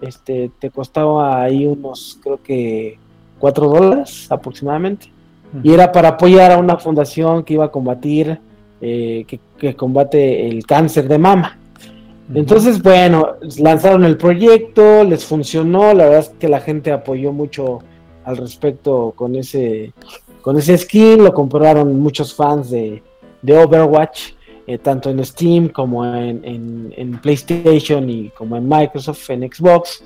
[0.00, 2.98] Este, te costaba ahí unos, creo que
[3.38, 5.10] 4 dólares aproximadamente
[5.62, 8.38] y era para apoyar a una fundación que iba a combatir,
[8.80, 11.58] eh, que, que combate el cáncer de mama.
[12.34, 17.80] Entonces, bueno, lanzaron el proyecto, les funcionó, la verdad es que la gente apoyó mucho
[18.24, 19.92] al respecto con ese,
[20.42, 23.02] con ese skin, lo compraron muchos fans de,
[23.44, 24.32] de Overwatch,
[24.66, 30.02] eh, tanto en Steam como en, en- en PlayStation y como en Microsoft, en Xbox.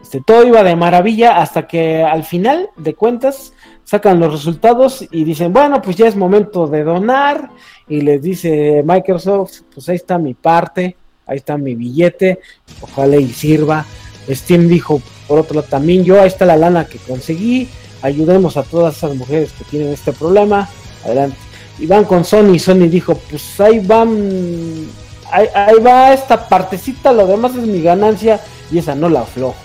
[0.00, 5.24] Este, todo iba de maravilla hasta que al final de cuentas sacan los resultados y
[5.24, 7.50] dicen, bueno, pues ya es momento de donar.
[7.88, 12.38] Y les dice Microsoft, pues ahí está mi parte, ahí está mi billete,
[12.80, 13.84] ojalá y sirva.
[14.30, 17.66] Steam dijo, por otro lado, también yo, ahí está la lana que conseguí,
[18.02, 20.68] ayudemos a todas esas mujeres que tienen este problema,
[21.04, 21.36] adelante.
[21.78, 24.88] Y van con Sony, Sony dijo, pues ahí van,
[25.30, 29.56] ahí, ahí va esta partecita, lo demás es mi ganancia y esa no la aflojo.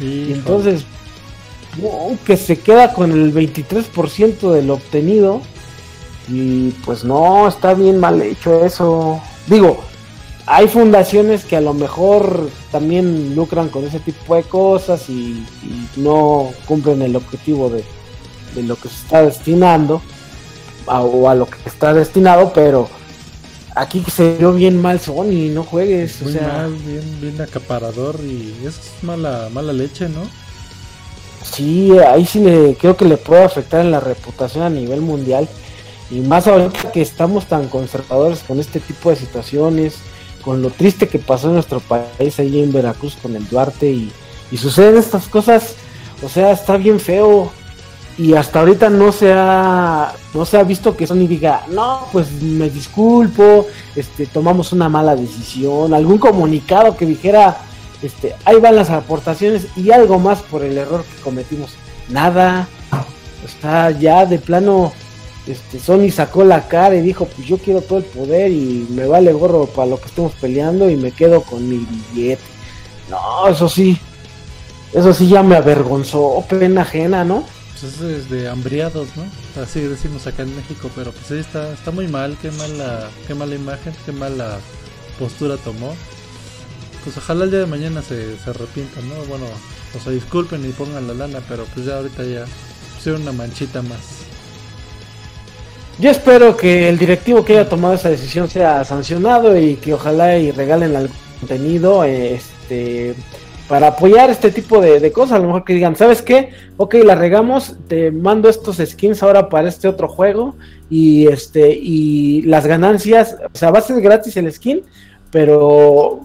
[0.00, 0.84] Y entonces,
[1.80, 5.40] no, que se queda con el 23% de lo obtenido.
[6.28, 9.20] Y pues no, está bien mal hecho eso.
[9.46, 9.82] Digo,
[10.46, 15.88] hay fundaciones que a lo mejor también lucran con ese tipo de cosas y, y
[15.96, 17.84] no cumplen el objetivo de,
[18.54, 20.02] de lo que se está destinando
[20.86, 22.88] a- o a lo que está destinado, pero
[23.74, 26.20] aquí se vio bien mal Sony, no juegues.
[26.22, 30.22] O sea, mal, bien, bien acaparador y eso es mala, mala leche, ¿no?
[31.44, 35.48] Sí, ahí sí le creo que le puede afectar en la reputación a nivel mundial
[36.10, 39.94] y más ahorita que estamos tan conservadores con este tipo de situaciones,
[40.44, 44.12] con lo triste que pasó en nuestro país ahí en Veracruz con el Duarte y,
[44.50, 45.74] y suceden estas cosas,
[46.22, 47.50] o sea, está bien feo
[48.18, 52.30] y hasta ahorita no se ha no se ha visto que Sony diga, "No, pues
[52.42, 57.56] me disculpo, este tomamos una mala decisión", algún comunicado que dijera
[58.02, 61.70] este, ahí van las aportaciones y algo más por el error que cometimos.
[62.08, 62.68] Nada.
[63.44, 64.92] Está ya de plano.
[65.46, 69.06] Este, Sony sacó la cara y dijo, pues yo quiero todo el poder y me
[69.06, 72.42] vale gorro para lo que estemos peleando y me quedo con mi billete.
[73.08, 73.98] No, eso sí.
[74.92, 77.44] Eso sí ya me avergonzó, pena ajena, ¿no?
[77.82, 79.24] Pues eso es de hambriados, ¿no?
[79.60, 83.34] Así decimos acá en México, pero pues sí, está, está muy mal, qué mala, qué
[83.34, 84.60] mala imagen, qué mala
[85.18, 85.92] postura tomó.
[87.02, 89.16] Pues ojalá el día de mañana se, se arrepientan, ¿no?
[89.24, 89.46] Bueno,
[89.96, 92.44] o se disculpen y pongan la lana, pero pues ya ahorita ya
[92.94, 93.98] pusieron una manchita más.
[95.98, 100.38] Yo espero que el directivo que haya tomado esa decisión sea sancionado y que ojalá
[100.38, 103.16] y regalen algún contenido este
[103.72, 105.36] para apoyar este tipo de, de cosas.
[105.36, 106.50] A lo mejor que digan, ¿sabes qué?
[106.76, 110.56] Ok, la regamos, te mando estos skins ahora para este otro juego
[110.90, 114.82] y este y las ganancias, o sea, va a ser gratis el skin,
[115.30, 116.20] pero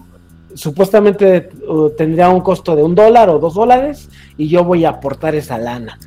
[0.52, 4.90] supuestamente uh, tendría un costo de un dólar o dos dólares y yo voy a
[4.90, 5.98] aportar esa lana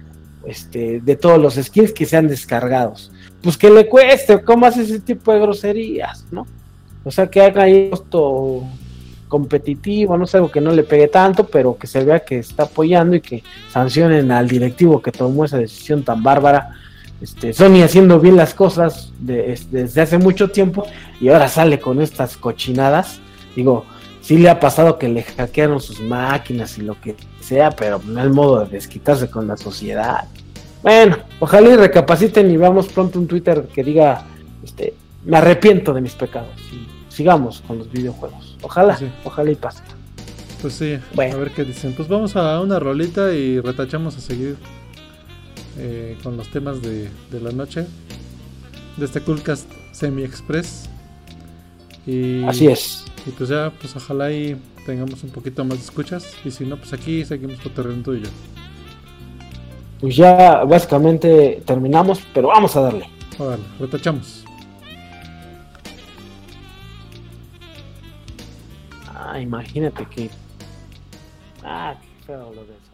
[0.46, 5.00] este, de todos los skins que sean descargados pues que le cueste, ¿cómo hace ese
[5.00, 6.46] tipo de groserías, no?
[7.04, 8.64] O sea, que haga ahí esto
[9.32, 12.64] competitivo, no sé, algo que no le pegue tanto, pero que se vea que está
[12.64, 13.42] apoyando y que
[13.72, 16.72] sancionen al directivo que tomó esa decisión tan bárbara.
[17.22, 20.86] Este, Sony haciendo bien las cosas de- es- desde hace mucho tiempo
[21.22, 23.22] y ahora sale con estas cochinadas.
[23.56, 23.86] Digo,
[24.22, 28.22] sí le ha pasado que le hackearon sus máquinas y lo que sea, pero no
[28.22, 30.26] es modo de desquitarse con la sociedad.
[30.84, 34.26] Bueno, ojalá y recapaciten y veamos pronto un Twitter que diga,
[34.62, 34.94] este,
[35.24, 36.50] me arrepiento de mis pecados
[37.10, 38.51] sigamos con los videojuegos.
[38.62, 39.08] Ojalá, Sí.
[39.24, 39.82] ojalá y pase.
[40.62, 41.36] Pues sí, Bueno.
[41.36, 41.94] a ver qué dicen.
[41.94, 44.58] Pues vamos a una rolita y retachamos a seguir
[45.78, 47.86] eh, con los temas de, de la noche.
[48.98, 50.88] De este Coolcast Semi Express.
[52.06, 53.06] Y, Así es.
[53.26, 54.56] Y pues ya, pues ojalá y
[54.86, 56.34] tengamos un poquito más de escuchas.
[56.46, 58.30] Y si no, pues aquí seguimos cotorreando tú y yo.
[60.00, 63.08] Pues ya básicamente terminamos, pero vamos a darle.
[63.38, 64.44] Órale, retachamos.
[69.42, 70.30] Imagínate que.
[71.64, 71.96] Ah,
[72.28, 72.91] lo.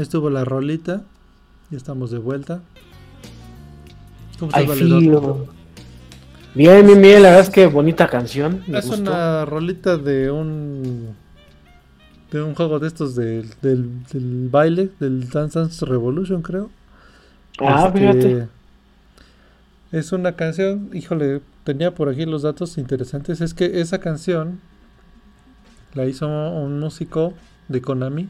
[0.00, 1.02] Estuvo la rolita.
[1.70, 2.60] Ya estamos de vuelta.
[4.38, 5.10] ¿Cómo feel.
[6.54, 8.62] Bien, bien, bien, la verdad es que bonita canción.
[8.66, 9.02] me Es gustó.
[9.02, 11.14] una rolita de un.
[12.32, 16.70] De un juego de estos del, del, del baile, del Dance Dance Revolution, creo.
[17.60, 18.48] Ah, Este, fíjate.
[19.92, 23.40] Es una canción, híjole, tenía por aquí los datos interesantes.
[23.40, 24.60] Es que esa canción
[25.94, 27.34] la hizo un músico
[27.68, 28.28] de Konami.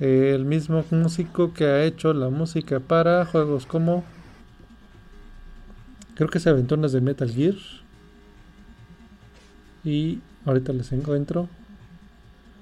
[0.00, 4.04] El mismo músico que ha hecho la música para juegos como.
[6.14, 7.54] Creo que se aventó unas de Metal Gear.
[9.84, 11.48] Y ahorita les encuentro.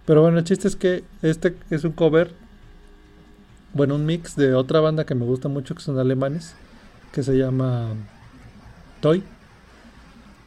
[0.07, 2.33] Pero bueno, el chiste es que este es un cover.
[3.75, 6.55] Bueno, un mix de otra banda que me gusta mucho, que son alemanes.
[7.13, 7.89] Que se llama
[9.01, 9.23] Toy.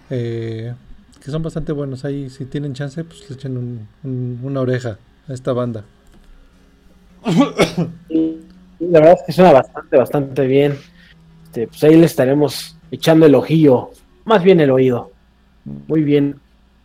[0.10, 0.74] Eh,
[1.24, 2.06] que son bastante buenos.
[2.06, 3.58] Ahí, si tienen chance, pues le echen
[4.04, 5.84] un- una oreja a esta banda.
[8.08, 8.40] Sí,
[8.80, 10.78] La verdad es que suena bastante, bastante bien.
[11.46, 13.92] Este, pues ahí le estaremos echando el ojillo,
[14.26, 15.12] más bien el oído.
[15.88, 16.36] Muy bien.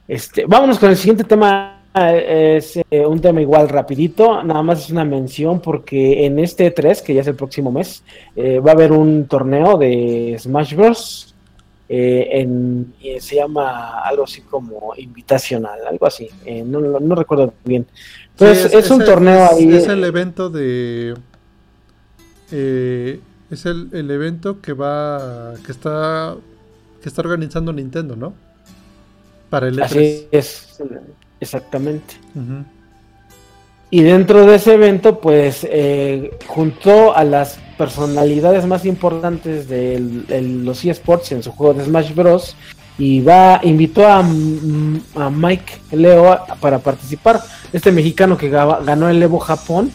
[0.08, 1.80] Este, vámonos con el siguiente tema.
[1.94, 6.70] eh, Es eh, un tema igual rapidito, nada más es una mención porque en este
[6.72, 8.02] 3, que ya es el próximo mes,
[8.34, 11.30] eh, va a haber un torneo de Smash Bros.
[11.88, 16.28] en, se llama algo así como invitacional, algo así,
[16.64, 17.86] no- no recuerdo bien.
[18.36, 19.74] Pues Sí, es, un el- torneo es- ahí.
[19.74, 21.14] Es el evento de.
[22.50, 23.20] eh,
[23.50, 25.54] es el, el evento que va.
[25.64, 26.34] que está.
[27.02, 28.34] que está organizando Nintendo, ¿no?
[29.50, 29.84] Para el E E3.
[29.84, 30.78] Así es,
[31.40, 32.14] exactamente.
[33.90, 40.00] Y dentro de ese evento, pues eh, juntó a las personalidades más importantes de
[40.64, 42.56] los eSports en su juego de Smash Bros.
[42.96, 47.40] Y va, invitó a, a Mike Leo para participar.
[47.72, 49.90] Este mexicano que ganó el Evo Japón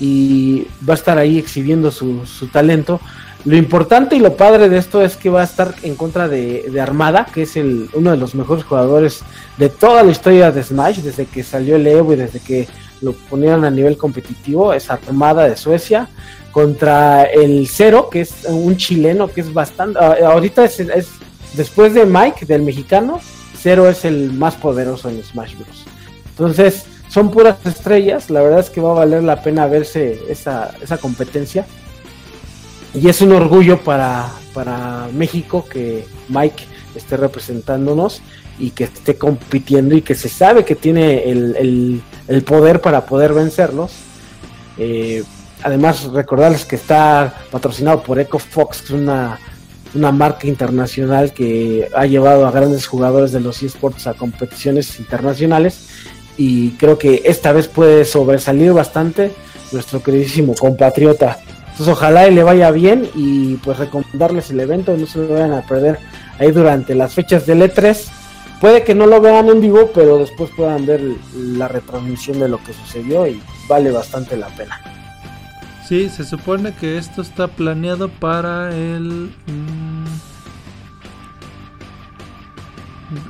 [0.00, 3.00] y va a estar ahí exhibiendo su, su talento.
[3.44, 6.78] Lo importante y lo padre de esto es que va a estar en contra de,
[6.80, 9.20] Armada, que es el, uno de los mejores jugadores
[9.56, 12.68] de toda la historia de Smash, desde que salió el Evo y desde que
[13.00, 16.08] lo ponieron a nivel competitivo, es Armada de Suecia,
[16.52, 19.98] contra el Cero, que es un chileno que es bastante...
[19.98, 21.08] Ah, ahorita es, es
[21.54, 23.20] después de Mike, del mexicano,
[23.60, 25.84] Cero es el más poderoso en Smash Bros.
[26.30, 30.72] Entonces, son puras estrellas, la verdad es que va a valer la pena verse esa,
[30.80, 31.66] esa competencia
[32.94, 38.20] y es un orgullo para, para México que Mike esté representándonos
[38.58, 42.02] y que esté compitiendo y que se sabe que tiene el,
[42.44, 43.92] poder para poder vencerlos.
[44.76, 45.22] Eh,
[45.62, 49.38] además, recordarles que está patrocinado por EcoFox, que es una,
[49.94, 55.88] una marca internacional que ha llevado a grandes jugadores de los esports a competiciones internacionales
[56.36, 59.32] y creo que esta vez puede sobresalir bastante
[59.72, 61.38] nuestro queridísimo compatriota
[61.80, 65.54] entonces ojalá y le vaya bien y pues recomendarles el evento, no se lo vayan
[65.54, 65.98] a perder
[66.38, 68.06] ahí durante las fechas del E3.
[68.60, 71.00] Puede que no lo vean en vivo, pero después puedan ver
[71.34, 74.99] la retransmisión de lo que sucedió y vale bastante la pena.
[75.90, 79.34] Sí, se supone que esto está planeado para el...
[79.48, 80.04] Mm,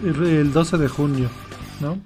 [0.04, 1.30] el 12 de junio,
[1.80, 1.98] ¿no?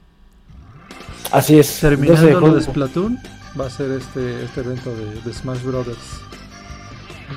[1.33, 1.81] Así es.
[1.81, 3.19] Terminando lo de Splatoon,
[3.61, 6.21] va a ser este, este evento de Smash Brothers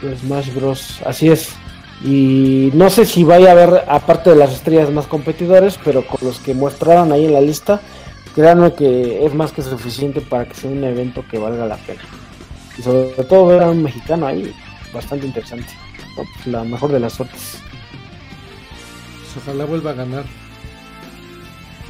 [0.03, 1.01] de Smash Bros.
[1.03, 1.49] Así es.
[2.05, 6.19] Y no sé si vaya a haber, aparte de las estrellas más competidores, pero con
[6.21, 7.81] los que mostraron ahí en la lista,
[8.35, 12.03] créanme que es más que suficiente para que sea un evento que valga la pena.
[12.77, 14.53] Y sobre todo ver a un mexicano ahí,
[14.93, 15.69] bastante interesante.
[16.15, 17.59] Pues, la mejor de las suertes.
[19.33, 20.25] Pues ojalá vuelva a ganar.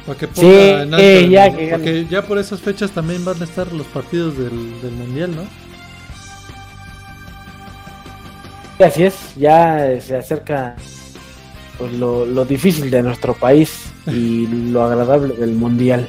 [0.06, 3.70] Para que ponga en alto ya porque ya por esas fechas también van a estar
[3.72, 5.44] los partidos del, del mundial, ¿no?
[8.84, 10.76] Así es, ya se acerca
[11.78, 16.08] pues, lo, difícil de nuestro país y lo agradable del mundial.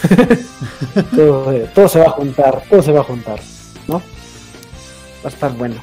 [1.14, 3.40] todo, se va a juntar, todo se va a juntar.
[5.24, 5.76] Va a estar bueno.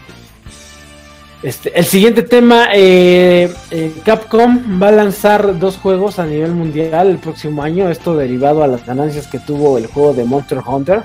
[1.43, 7.09] Este, el siguiente tema, eh, eh, Capcom va a lanzar dos juegos a nivel mundial
[7.09, 11.03] el próximo año, esto derivado a las ganancias que tuvo el juego de Monster Hunter,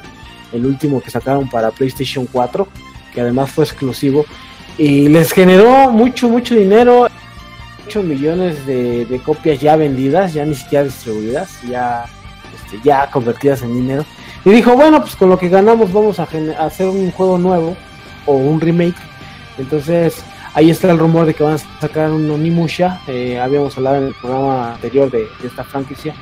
[0.53, 2.67] el último que sacaron para PlayStation 4,
[3.13, 4.25] que además fue exclusivo
[4.79, 7.09] y les generó mucho, mucho dinero,
[7.87, 12.07] 8 millones de, copias ya vendidas, ya ni siquiera distribuidas, ya,
[12.55, 14.05] este, ya convertidas en dinero.
[14.45, 16.27] Y dijo, bueno, pues con lo que ganamos vamos a,
[16.59, 17.77] hacer un juego nuevo
[18.27, 18.97] o un remake.
[19.59, 23.01] Entonces ahí está el rumor de que van a sacar un Onimusha.
[23.07, 26.15] Eh, habíamos hablado en el programa anterior de, esta franquicia.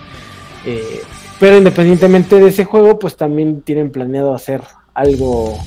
[0.65, 1.03] Eh,
[1.39, 4.61] pero independientemente de ese juego, pues también tienen planeado hacer
[4.95, 5.59] algo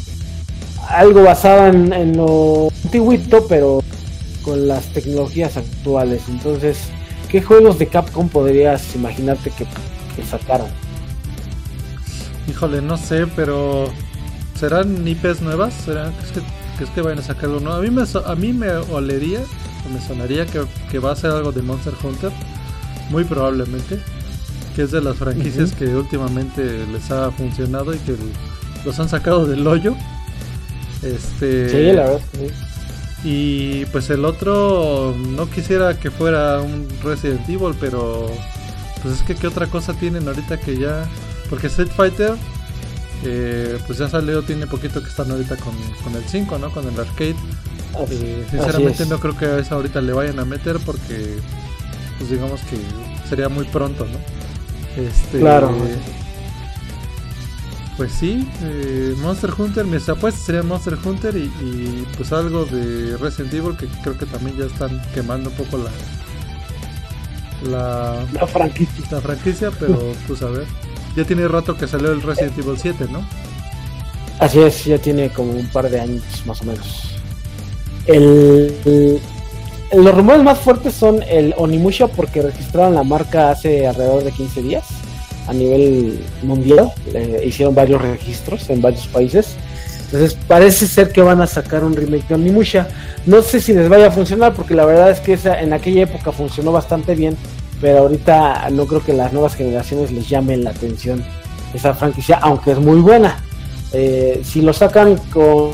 [0.90, 3.82] algo basado en, lo antiguito, pero
[4.44, 6.24] con las tecnologías actuales.
[6.28, 6.90] Entonces,
[7.30, 9.66] ¿qué juegos de Capcom podrías imaginarte que,
[10.24, 10.68] sacaron?
[12.48, 13.86] Híjole, no sé, pero
[14.56, 15.74] ¿serán IPs nuevas?
[15.74, 17.78] ¿Serán que es que, es que vayan a sacar algo nuevo?
[17.78, 19.42] A mí me, a mí me olería,
[19.86, 22.32] o me sonaría que, va a ser algo de Monster Hunter,
[23.10, 24.00] muy probablemente,
[24.76, 28.16] que es de las franquicias que últimamente les ha funcionado y que
[28.86, 29.96] los han sacado del hoyo
[31.04, 31.70] este.
[31.70, 32.22] Sí, la verdad.
[33.24, 38.30] Y pues el otro no quisiera que fuera un Resident Evil, pero
[39.02, 41.06] pues es que qué otra cosa tienen ahorita que ya.
[41.50, 42.34] Porque Street Fighter,
[43.26, 45.74] eh, pues ya salió, tiene poquito que están ahorita con,
[46.16, 46.72] el 5, ¿no?
[46.72, 47.36] Con el arcade.
[48.10, 51.38] Eh, sinceramente no creo que a esa ahorita le vayan a meter porque,
[52.18, 52.78] pues digamos que
[53.30, 55.02] sería muy pronto, ¿no?
[55.02, 55.76] Este, claro.
[57.98, 63.54] Pues sí, eh, Monster Hunter, mis apuestas serían Monster Hunter y, pues algo de Resident
[63.54, 65.92] Evil que creo que también ya están quemando un poco la
[67.70, 69.06] la, la franquicia.
[69.12, 70.66] La franquicia, pero pues a ver.
[71.16, 73.24] Ya tiene rato que salió el Resident Evil 7, ¿no?
[74.40, 77.16] Así es, ya tiene como un par de años más o menos.
[78.06, 79.20] El,
[79.94, 84.62] los rumores más fuertes son el Onimusha porque registraron la marca hace alrededor de 15
[84.64, 84.84] días
[85.48, 86.92] a nivel mundial.
[87.44, 89.56] hicieron varios registros en varios países.
[90.06, 92.88] Entonces parece ser que van a sacar un remake de Onimusha.
[93.26, 96.04] No sé si les vaya a funcionar porque la verdad es que esa, en aquella
[96.04, 97.38] época funcionó bastante bien.
[97.84, 101.22] Pero ahorita no creo que las nuevas generaciones les llamen la atención
[101.74, 103.36] esa franquicia, aunque es muy buena.
[103.92, 105.74] Eh, si lo sacan con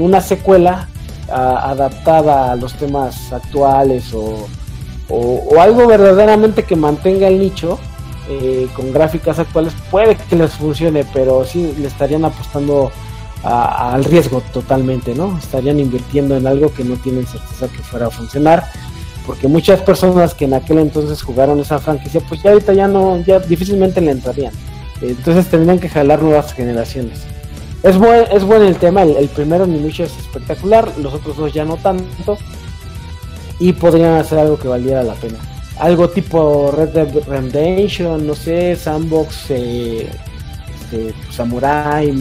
[0.00, 0.88] una secuela
[1.28, 4.48] adaptada a los temas actuales o,
[5.60, 7.78] algo verdaderamente que mantenga el nicho
[8.28, 12.90] eh, con gráficas actuales, puede que les funcione, pero sí le estarían apostando
[13.44, 15.38] al riesgo totalmente, ¿no?
[15.38, 18.64] Estarían invirtiendo en algo que no tienen certeza que fuera a funcionar
[19.26, 23.20] porque muchas personas que en aquel entonces jugaron esa franquicia, pues ya ahorita ya no,
[23.24, 24.52] ya difícilmente le entrarían.
[25.00, 27.22] Entonces tendrían que jalar nuevas generaciones.
[27.82, 31.52] Es buen, es bueno el tema, el, primero ni mucho es espectacular, los otros dos
[31.52, 32.38] ya no tanto.
[33.58, 35.38] Y podrían hacer algo que valiera la pena.
[35.78, 40.08] Algo tipo Red Dead Redemption, no sé, Sandbox, eh,
[40.80, 42.12] este, Samurai,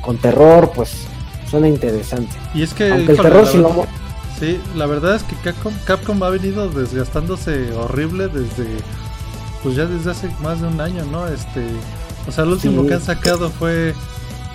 [0.00, 1.06] con terror, pues
[1.50, 2.34] suena interesante.
[2.54, 3.86] Y es que Aunque el terror si lo,
[4.38, 5.36] Sí, la verdad es que
[5.84, 8.66] Capcom, ha venido desgastándose horrible desde,
[9.62, 11.26] pues ya desde hace más de un año, ¿no?
[11.26, 11.66] Este,
[12.28, 13.94] o sea, lo último que han sacado fue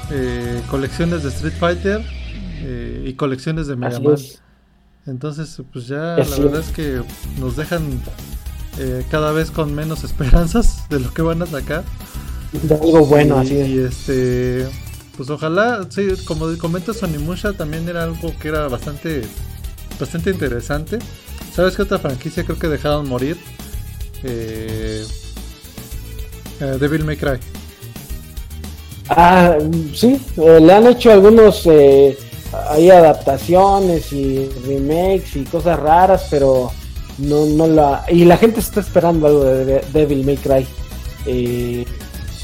[0.09, 2.01] eh, colecciones de Street Fighter
[2.61, 4.15] eh, y colecciones de Mega Man.
[5.05, 7.01] Entonces, pues ya la verdad es que
[7.38, 8.01] nos dejan
[8.79, 11.84] eh, cada vez con menos esperanzas de lo que van a sacar.
[12.53, 14.65] De algo bueno, así Y este,
[15.17, 19.23] pues ojalá, sí, como comenta Sonimusha, también era algo que era bastante
[20.00, 21.00] bastante interesante.
[21.56, 23.38] ¿Sabes qué otra franquicia creo que dejaron morir?
[24.24, 25.06] Eh,
[26.60, 27.38] eh, Devil May Cry.
[29.10, 29.58] Ah,
[29.94, 31.68] sí, eh, le han hecho algunos
[32.70, 36.72] hay adaptaciones y remakes y cosas raras, pero
[37.18, 40.68] no, no la y la gente está esperando algo de, Devil May Cry.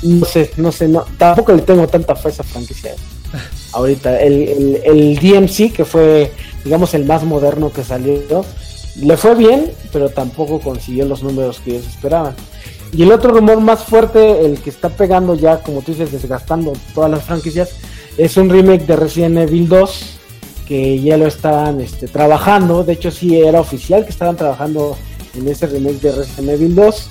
[0.04, 2.94] no sé, no sé, no, tampoco le tengo tanta fe a esa franquicia.
[3.74, 6.32] Ahorita el, el, el DMC que fue
[6.64, 8.46] digamos, el más moderno que salió,
[9.02, 12.36] le fue bien, pero tampoco consiguió los números que ellos esperaban.
[12.92, 16.74] Y el otro rumor más fuerte, el que está pegando ya, como tú dices, desgastando
[16.94, 17.70] todas las franquicias,
[18.18, 20.06] es un remake de Resident Evil 2,
[20.68, 22.84] que ya lo estaban este, trabajando.
[22.84, 24.98] De hecho, sí era oficial que estaban trabajando
[25.36, 27.08] en ese remake de Resident Evil 2,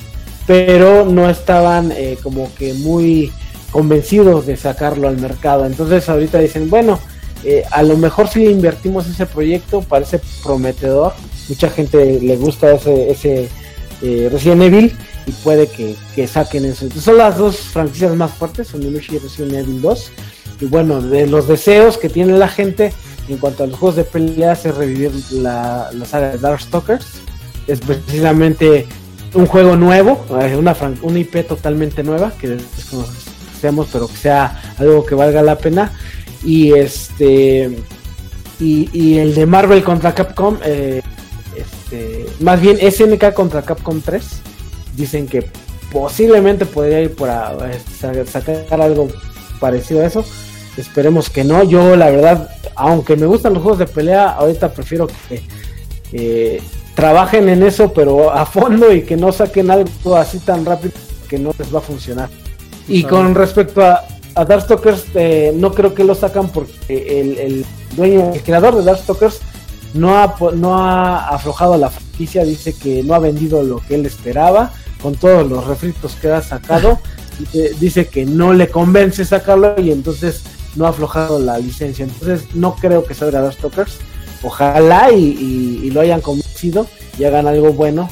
[0.46, 3.32] pero no estaban eh, como que muy
[3.70, 5.66] convencidos de sacarlo al mercado.
[5.66, 6.98] Entonces ahorita dicen, bueno,
[7.44, 11.12] eh, a lo mejor si invertimos ese proyecto, parece prometedor.
[11.48, 13.48] Mucha gente le gusta ese, ese
[14.02, 14.96] eh, Resident Evil
[15.26, 16.84] y puede que, saquen eso.
[16.84, 20.12] Entonces, son las dos franquicias más fuertes, son y Resident Evil 2.
[20.60, 22.92] Y bueno, de los deseos que tiene la gente
[23.28, 27.06] en cuanto a los juegos de pelea es revivir la, la saga de Darkstalkers.
[27.66, 28.86] Es precisamente
[29.34, 33.27] un juego nuevo, eh, una, una IP totalmente nueva, que desconocemos,
[33.60, 35.92] pero que sea algo que valga la pena.
[36.44, 37.76] Y este
[38.60, 41.00] y, el de Marvel contra Capcom eh,
[41.56, 44.24] este, más bien SNK contra Capcom 3
[44.96, 45.48] dicen que
[45.92, 47.28] posiblemente podría ir por
[48.26, 49.08] sacar algo
[49.60, 50.24] parecido a eso.
[50.76, 51.64] Esperemos que no.
[51.64, 55.08] Yo la verdad aunque me gustan los juegos de pelea ahorita prefiero
[56.10, 56.62] que
[56.94, 60.94] trabajen en eso pero a fondo y que no saquen algo así tan rápido
[61.28, 62.28] que no les va a funcionar
[62.88, 67.64] y con respecto a, a Darkstalkers eh, no creo que lo sacan porque el,
[67.96, 69.40] dueño, el creador de Darkstalkers
[69.94, 74.06] no ha, no ha aflojado la franquicia, dice que no ha vendido lo que él
[74.06, 74.72] esperaba
[75.02, 76.98] con todos los refritos que ha sacado.
[77.80, 80.42] dice, que no le convence sacarlo y entonces
[80.74, 82.04] no ha aflojado la licencia.
[82.04, 83.98] Entonces no creo que salga Darkstalkers.
[84.42, 86.86] Ojalá y, y lo hayan convencido
[87.18, 88.08] y hagan algo bueno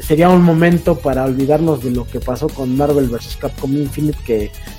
[0.00, 3.36] sería un momento para olvidarnos de lo que pasó con Marvel vs.
[3.40, 4.18] Capcom Infinite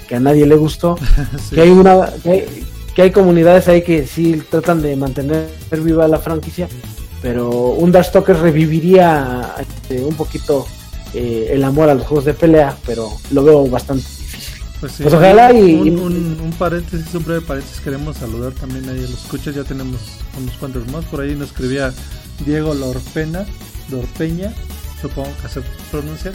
[0.08, 0.98] que, a nadie le gustó.
[1.54, 6.68] Que hay una que hay, comunidades ahí que sí tratan de mantener viva la franquicia,
[7.22, 10.68] pero un Darkstalker reviviría este, un poquito
[11.14, 14.62] eh, el amor a los juegos de pelea, pero lo veo bastante difícil.
[14.80, 19.02] Pues, pues ojalá y un, un, paréntesis, un breve paréntesis, queremos saludar también ahí a
[19.02, 20.02] los escuchas, ya tenemos
[20.38, 21.94] unos cuantos más, por ahí nos escribía
[22.46, 23.46] Diego Lorpena,
[23.90, 24.54] Lorpeña,
[25.02, 26.32] supongo que se pronuncia.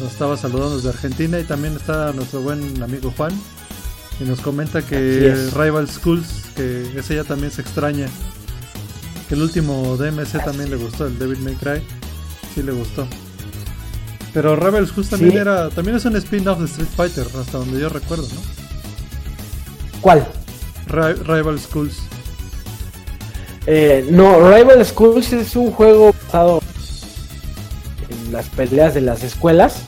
[0.00, 3.32] Nos estaba saludando desde Argentina y también está nuestro buen amigo Juan.
[4.20, 8.06] Y nos comenta que Rival Schools, que ese ya también se extraña.
[9.28, 11.82] Que el último DMC también le gustó, el David May Cry.
[12.54, 13.06] Sí le gustó.
[14.32, 15.70] Pero Rival Schools también era.
[15.70, 18.40] También es un spin-off de Street Fighter, hasta donde yo recuerdo, ¿no?
[20.00, 20.26] ¿Cuál?
[20.86, 21.96] Rival Schools.
[23.66, 26.60] Eh, no, Rival Schools es un juego basado
[28.30, 29.82] las peleas de las escuelas.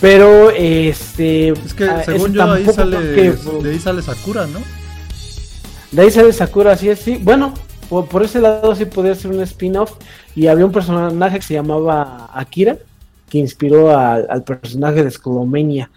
[0.00, 1.48] Pero este.
[1.48, 4.60] Es que ah, según yo, ahí sale, de ahí sale Sakura, ¿no?
[5.90, 7.18] De ahí sale Sakura, así es, sí.
[7.22, 7.54] Bueno,
[7.88, 9.94] por, ese lado sí podría ser un spin-off.
[10.34, 12.76] Y había un personaje que se llamaba Akira,
[13.28, 15.90] que inspiró al personaje de Skolomenia.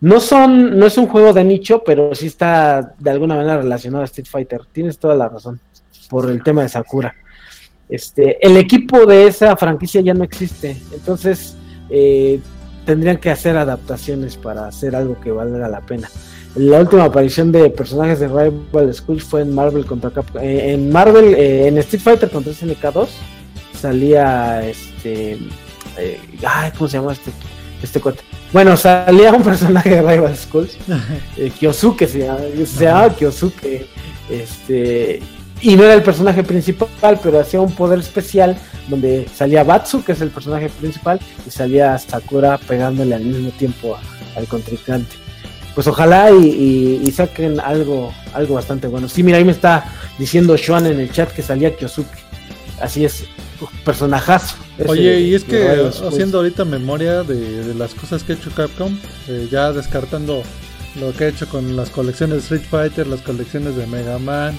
[0.00, 4.02] No son, no es un juego de nicho, pero sí está de alguna manera relacionado
[4.02, 4.60] a Street Fighter.
[4.70, 5.58] Tienes toda la razón
[6.10, 7.14] por el tema de Sakura.
[7.88, 11.56] Este, el equipo de esa franquicia ya no existe, entonces
[11.88, 12.40] eh,
[12.84, 16.10] tendrían que hacer adaptaciones para hacer algo que valga la pena.
[16.56, 20.42] La última aparición de personajes de Rival Schools fue en Marvel contra Capcom.
[20.42, 23.08] Eh, en Marvel, eh, en Street Fighter contra SNK 2
[23.80, 25.38] salía este,
[26.44, 27.30] ay, ¿cómo se llama este
[27.82, 28.20] este cuate?
[28.52, 30.76] Bueno, salía un personaje de Rival Schools,
[31.60, 33.86] Kyosuke se llama, se llamaba Kyosuke,
[34.30, 35.20] este
[35.60, 38.56] y no era el personaje principal, pero hacía un poder especial
[38.88, 43.96] donde salía Batsu, que es el personaje principal, y salía Sakura pegándole al mismo tiempo
[44.36, 45.16] al contrincante.
[45.74, 49.08] Pues ojalá y, saquen algo, algo bastante bueno.
[49.08, 52.06] Sí, mira, ahí me está diciendo Sean en el chat que salía Kyosuke.
[52.80, 53.24] Así es,
[53.84, 54.56] personajazo.
[54.86, 58.98] Oye, y es que haciendo ahorita memoria de, las cosas que ha hecho Capcom,
[59.28, 60.42] eh, ya descartando
[61.00, 64.58] lo que ha hecho con las colecciones de Street Fighter, las colecciones de Mega Man,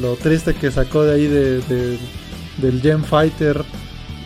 [0.00, 1.98] lo triste que sacó de ahí de,
[2.58, 3.64] del Gem Fighter.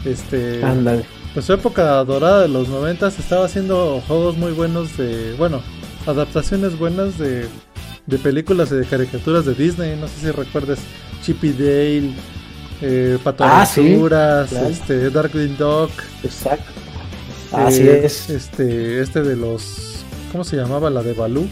[0.04, 1.04] Este, Ándale.
[1.34, 5.62] Pues su época dorada de los 90 estaba haciendo juegos muy buenos de, bueno,
[6.06, 7.46] adaptaciones buenas de,
[8.06, 9.96] de películas y de caricaturas de Disney.
[9.98, 10.78] No sé si recuerdas
[11.22, 12.12] Chippy Dale,
[12.82, 13.64] eh, Pato ah,
[14.68, 15.90] este, Darkwing Dog.
[16.22, 16.70] Exacto.
[17.52, 18.28] Así eh, es.
[18.28, 20.90] Este, este de los, ¿cómo se llamaba?
[20.90, 21.48] La de Balú.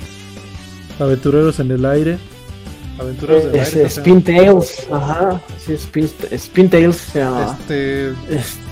[0.98, 2.18] Aventureros en el aire.
[3.00, 7.56] Aventuras del es, Spin Tails, ajá, sí, Spin, Spin se llama.
[7.58, 8.12] Este,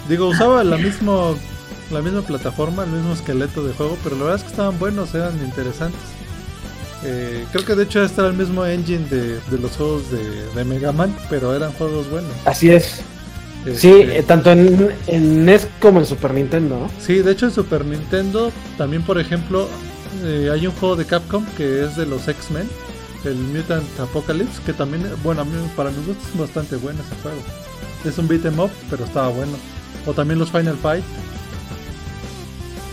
[0.07, 1.35] digo, usaba la misma,
[1.91, 5.15] la misma plataforma, el mismo esqueleto de juego, pero la verdad es que estaban buenos,
[5.15, 6.01] eran interesantes.
[7.05, 10.55] Eh, creo que de hecho este era el mismo engine de, de los juegos de,
[10.55, 12.33] de, Mega Man, pero eran juegos buenos.
[12.45, 13.01] Así es.
[13.65, 16.91] sí, este, eh, tanto en, en, NES como en Super Nintendo, ¿no?
[17.01, 19.69] Sí, de hecho en Super Nintendo también, por ejemplo,
[20.25, 22.69] eh, hay un juego de Capcom que es de los X-Men
[23.25, 27.41] el Mutant Apocalypse, que también, bueno, a mí, para mí es bastante bueno ese juego.
[28.05, 29.53] Es un beat em up, pero estaba bueno.
[30.07, 31.05] O también los Final Fight.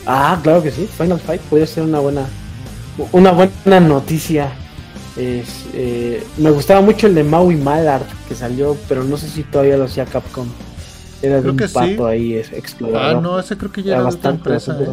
[0.05, 2.25] Ah, claro que sí, Final Fight puede ser una buena
[3.11, 4.51] una buena noticia.
[5.17, 9.77] Eh, me gustaba mucho el de Maui Mallard que salió, pero no sé si todavía
[9.77, 10.47] lo hacía Capcom.
[11.21, 13.17] Era de un pato ahí explorador.
[13.17, 14.87] Ah, no, ese creo que ya era, bastante, empresa, ¿eh?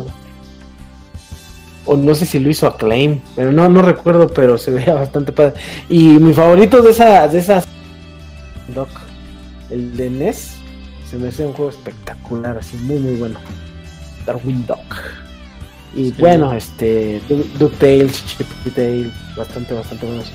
[1.85, 5.33] O no sé si lo hizo Acclaim, pero no, no recuerdo, pero se veía bastante
[5.33, 5.55] padre.
[5.89, 7.66] Y mi favorito de esa, de esas
[8.74, 8.89] Doc,
[9.70, 10.55] el de NES,
[11.11, 13.39] se me hace un juego espectacular, así muy muy bueno.
[14.24, 14.97] Darwin Duck.
[15.95, 17.20] Y bueno, este,
[17.59, 18.22] DuckTales,
[18.74, 20.33] Tales, bastante, bastante buenos.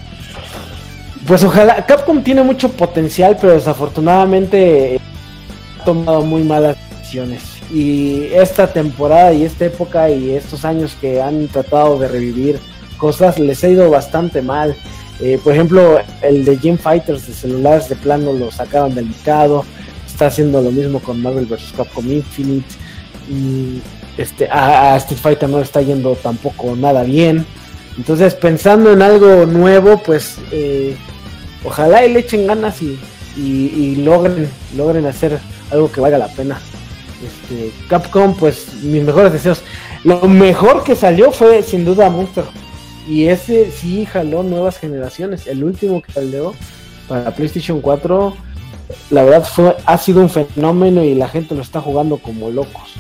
[1.26, 5.00] Pues ojalá, Capcom tiene mucho potencial, pero desafortunadamente
[5.80, 11.22] ha tomado muy malas decisiones y esta temporada y esta época y estos años que
[11.22, 12.60] han tratado de revivir
[12.98, 14.76] cosas les ha ido bastante mal.
[15.20, 19.66] Eh, por ejemplo, el de Game Fighters de celulares de plano lo sacaron del mercado.
[20.06, 21.74] Está haciendo lo mismo con Marvel vs.
[21.76, 22.68] Capcom Infinite.
[23.30, 23.82] Y
[24.18, 27.46] este, a, Street Fighter no está yendo tampoco nada bien.
[27.98, 30.96] Entonces, pensando en algo nuevo, pues eh,
[31.66, 33.00] ojalá y le echen ganas y,
[33.36, 35.40] y logren, logren hacer
[35.72, 36.60] algo que valga la pena
[37.24, 39.62] este, Capcom, pues mis mejores deseos.
[40.04, 42.46] Lo mejor que salió fue sin duda Monster.
[43.08, 45.48] Y ese sí jaló nuevas generaciones.
[45.48, 46.54] El último que salió
[47.08, 48.36] para PlayStation 4,
[49.12, 52.94] la verdad fue, ha sido un fenómeno y la gente lo está jugando como locos.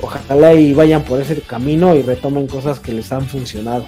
[0.00, 3.86] Ojalá y vayan por ese camino y retomen cosas que les han funcionado.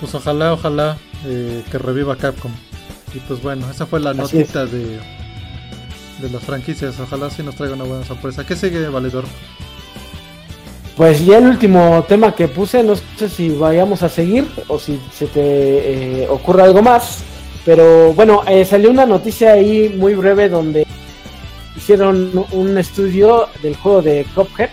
[0.00, 0.96] Pues ojalá, ojalá
[1.26, 2.52] eh, que reviva Capcom.
[3.14, 4.98] Y pues bueno, esa fue la notita de
[6.22, 6.98] de las franquicias.
[7.00, 8.46] Ojalá sí nos traiga una buena sorpresa.
[8.46, 9.24] ¿Qué sigue, Valedor?
[10.96, 15.00] Pues ya el último tema que puse, no sé si vayamos a seguir o si
[15.12, 17.24] se te eh, ocurre algo más.
[17.64, 20.86] Pero bueno, eh, salió una noticia ahí muy breve donde
[21.76, 24.70] hicieron un estudio del juego de Cuphead,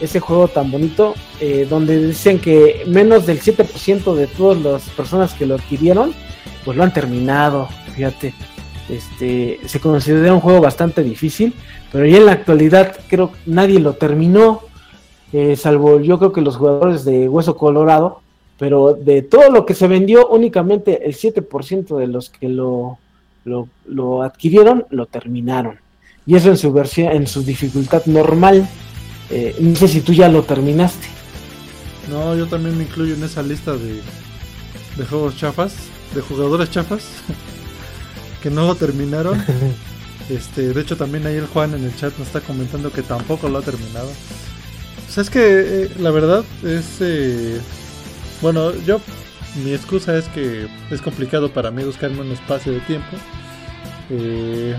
[0.00, 5.34] ese juego tan bonito, eh, donde dicen que menos del 7% de todas las personas
[5.34, 6.14] que lo adquirieron,
[6.64, 8.34] pues lo han terminado, fíjate.
[8.88, 11.54] Este, se considera un juego bastante difícil,
[11.90, 14.60] pero ya en la actualidad creo que nadie lo terminó,
[15.32, 18.20] eh, salvo yo creo que los jugadores de Hueso Colorado,
[18.58, 22.98] pero de todo lo que se vendió, únicamente el 7% de los que lo,
[23.44, 25.78] lo, adquirieron lo terminaron.
[26.26, 28.68] Y eso en su versión, en su dificultad normal.
[29.30, 31.06] Eh, no sé si tú ya lo terminaste.
[32.08, 34.00] No, yo también me incluyo en esa lista de,
[34.96, 35.74] de juegos chafas,
[36.14, 37.08] de jugadores chafas.
[38.44, 39.42] que no lo terminaron.
[40.30, 43.46] Este, de hecho también ahí el Juan en el chat nos está comentando que tampoco
[43.50, 44.08] lo ha terminado.
[45.04, 46.96] Pues es que eh, la verdad es...
[47.00, 47.60] eh,
[48.40, 49.00] bueno, yo...
[49.62, 53.16] Mi excusa es que es complicado para mí buscarme un espacio de tiempo.
[54.08, 54.74] Eh,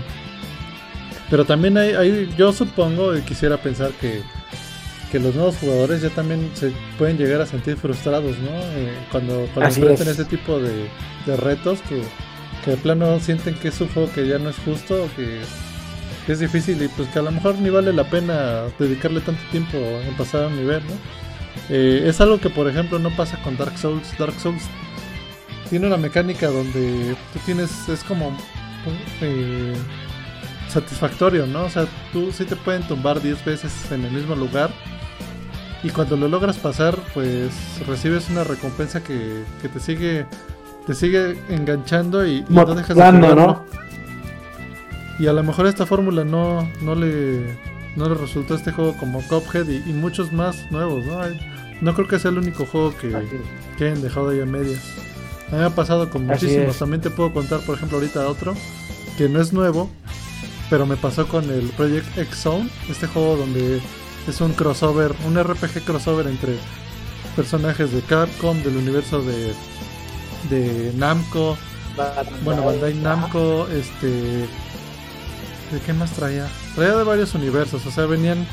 [1.30, 4.22] pero también hay, hay- yo supongo y quisiera pensar que,
[5.12, 8.50] que los nuevos jugadores ya también se pueden llegar a sentir frustrados, ¿no?
[8.50, 10.14] Eh, cuando cuando enfrentan es.
[10.18, 10.88] ese tipo de,
[11.24, 12.02] de retos que,
[12.66, 15.38] que de plano sienten que es juego que ya no es justo, que,
[16.26, 19.40] que es difícil y pues que a lo mejor ni vale la pena dedicarle tanto
[19.52, 20.94] tiempo en pasar a un nivel, ¿no?
[21.70, 24.18] Eh, es algo que por ejemplo no pasa con Dark Souls.
[24.18, 24.64] Dark Souls
[25.70, 28.36] tiene una mecánica donde tú tienes, es como
[29.20, 29.74] eh,
[30.68, 31.66] satisfactorio, ¿no?
[31.66, 34.70] O sea, tú sí te pueden tumbar 10 veces en el mismo lugar
[35.84, 37.52] y cuando lo logras pasar, pues
[37.86, 40.26] recibes una recompensa que, que te sigue
[40.86, 43.34] te sigue enganchando y, y no dejas de.
[43.34, 43.64] ¿no?
[45.18, 47.56] Y a lo mejor esta fórmula no, no le
[47.96, 51.18] no le resultó este juego como Cuphead y, y muchos más nuevos, ¿no?
[51.80, 53.14] No creo que sea el único juego que,
[53.76, 54.80] que hayan dejado ahí a medias.
[55.48, 56.74] A mí me ha pasado con Así muchísimos.
[56.74, 56.78] es.
[56.78, 58.54] También te puedo contar, por ejemplo, ahorita otro
[59.16, 59.90] que no es nuevo,
[60.68, 63.80] pero me pasó con el Project X Zone, este juego donde
[64.28, 66.56] es un crossover, un RPG crossover entre
[67.34, 69.54] personajes de Capcom, del universo de,
[70.50, 71.56] de Namco,
[72.44, 74.46] bueno, Bandai Namco, este.
[75.72, 76.46] ¿De qué más traía?
[76.74, 78.46] Traía de varios universos, o sea, venían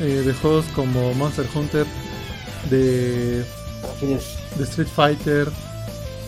[0.00, 1.84] eh, de juegos como Monster Hunter,
[2.70, 3.44] de,
[4.00, 5.48] de Street Fighter,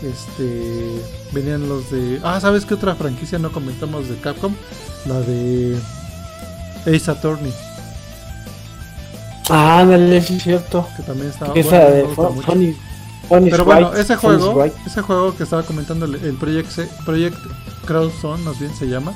[0.02, 1.00] este.
[1.32, 2.20] Venían los de.
[2.22, 4.54] Ah, ¿sabes qué otra franquicia no comentamos de Capcom?
[5.06, 5.78] La de
[6.86, 7.52] Ace Attorney,
[9.50, 10.86] Ah, ándale, sí es cierto.
[10.96, 12.76] que también estaba Esa bueno, de
[13.50, 14.54] Pero bueno, ese juego,
[14.86, 16.70] ese juego que estaba comentando el, Project,
[17.04, 17.36] Project
[17.84, 19.12] Crowdzone, más bien se llama,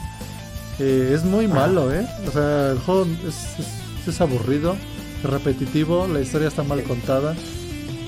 [0.79, 2.07] eh, es muy malo, ¿eh?
[2.29, 4.77] O sea, el juego es, es- es aburrido,
[5.23, 7.35] es repetitivo, la historia está mal contada,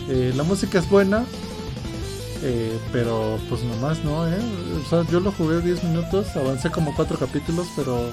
[0.08, 1.24] eh, la música es buena,
[2.42, 4.36] eh, pero pues nomás no, ¿eh?
[4.84, 8.10] O sea, yo lo jugué 10 minutos, avancé como 4 capítulos, pero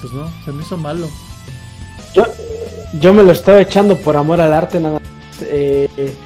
[0.00, 1.08] pues no, se me hizo malo.
[2.14, 2.24] Yo,
[3.00, 5.02] yo me lo estaba echando por amor al arte nada más.
[5.42, 6.16] Eh,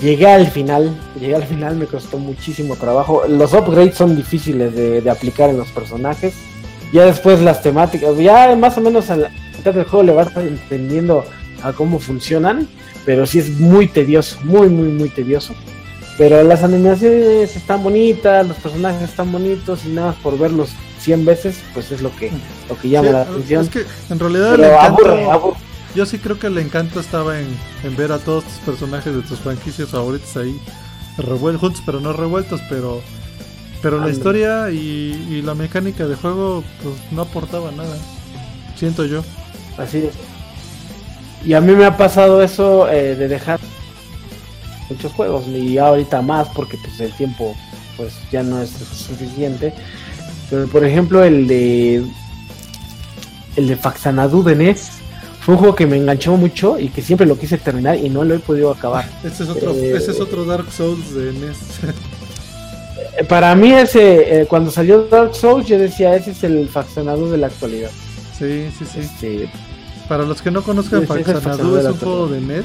[0.00, 3.22] llegué al final, llegué al final, me costó muchísimo trabajo.
[3.28, 6.34] Los upgrades son difíciles de, de aplicar en los personajes.
[6.92, 10.28] Ya después las temáticas, ya más o menos a la mitad del juego le vas
[10.36, 11.24] entendiendo
[11.62, 12.68] a cómo funcionan,
[13.04, 15.54] pero sí es muy tedioso, muy, muy, muy tedioso.
[16.16, 20.70] Pero las animaciones están bonitas, los personajes están bonitos y nada más por verlos
[21.00, 22.30] 100 veces, pues es lo que,
[22.68, 23.62] lo que llama Sí, la atención.
[23.64, 25.56] es que en realidad Pero encanto- aburre, aburre.
[25.94, 27.46] Yo sí creo que el encanto estaba en,
[27.84, 30.58] en ver a todos tus personajes de tus franquicias favoritos ahí
[31.16, 33.00] revueltos, juntos pero no revueltos, pero
[33.80, 37.96] pero la historia y, y la mecánica de juego pues no aportaba nada.
[38.76, 39.22] Siento yo.
[39.76, 40.14] Así es.
[41.44, 43.60] Y a mí me ha pasado eso eh, de dejar
[44.88, 47.54] muchos juegos y ahorita más porque pues el tiempo
[47.98, 49.74] pues ya no es suficiente.
[50.48, 52.04] Pero por ejemplo el de
[53.56, 55.03] el de Faxanadu de NES
[55.44, 58.24] fue un juego que me enganchó mucho y que siempre lo quise terminar y no
[58.24, 59.08] lo he podido acabar.
[59.22, 61.58] Ese es otro, Eh, ese es otro Dark Souls de NES.
[63.18, 67.28] Eh, Para mí ese eh, cuando salió Dark Souls yo decía ese es el Faxanadu
[67.30, 67.90] de la actualidad.
[68.38, 69.00] sí, sí, sí.
[69.00, 69.48] Este,
[70.08, 72.64] Para los que no conozcan, Sí, sí, es un juego de NES,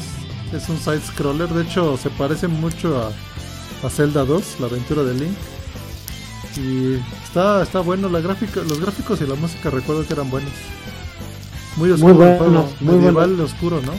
[0.53, 5.03] es un side scroller, de hecho se parece mucho a, a Zelda 2, la aventura
[5.03, 5.37] de Link.
[6.57, 10.51] Y está, está bueno, la gráfica, los gráficos y la música recuerdo que eran buenos.
[11.79, 13.93] Muy oscuro Muy buenos, muy medieval oscuro, ¿no?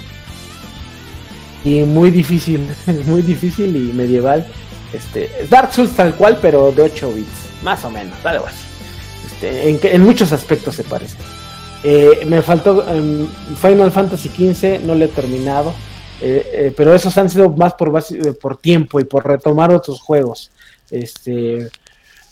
[1.64, 2.66] y muy difícil,
[3.06, 4.46] muy difícil y medieval.
[4.92, 7.28] Este, Dark Souls tal cual, pero de 8 bits,
[7.62, 8.56] más o menos, algo así.
[9.26, 11.16] Este, en, en muchos aspectos se parece.
[11.82, 13.26] Eh, me faltó em,
[13.60, 15.72] Final Fantasy XV, no lo he terminado,
[16.20, 19.72] eh, eh, pero esos han sido más por, base- eh, por tiempo y por retomar
[19.72, 20.50] otros juegos.
[20.90, 21.68] Este,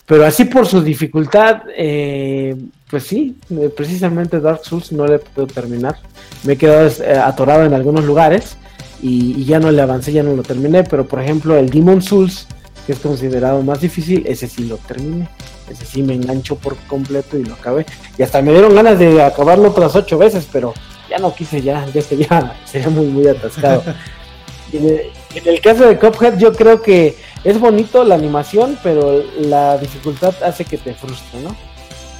[0.08, 2.56] pero así por su dificultad, eh,
[2.88, 5.96] pues sí, eh, precisamente Dark Souls no le podido terminar.
[6.44, 8.56] Me he quedado eh, atorado en algunos lugares
[9.02, 10.82] y, y ya no le avancé, ya no lo terminé.
[10.82, 12.46] Pero por ejemplo, el Demon Souls,
[12.86, 15.28] que es considerado más difícil, ese sí lo terminé.
[15.70, 17.84] Ese sí me enganchó por completo y lo acabé.
[18.16, 20.72] Y hasta me dieron ganas de acabarlo otras ocho veces, pero
[21.10, 23.82] ya no quise, ya, ya sería, sería muy, muy atascado.
[24.70, 25.00] En, el,
[25.34, 30.34] en el caso de Cuphead, yo creo que es bonito la animación, pero la dificultad
[30.42, 31.56] hace que te frustre, ¿no?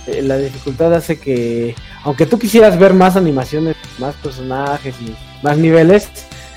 [0.07, 5.59] Eh, La dificultad hace que, aunque tú quisieras ver más animaciones, más personajes y más
[5.59, 6.09] niveles,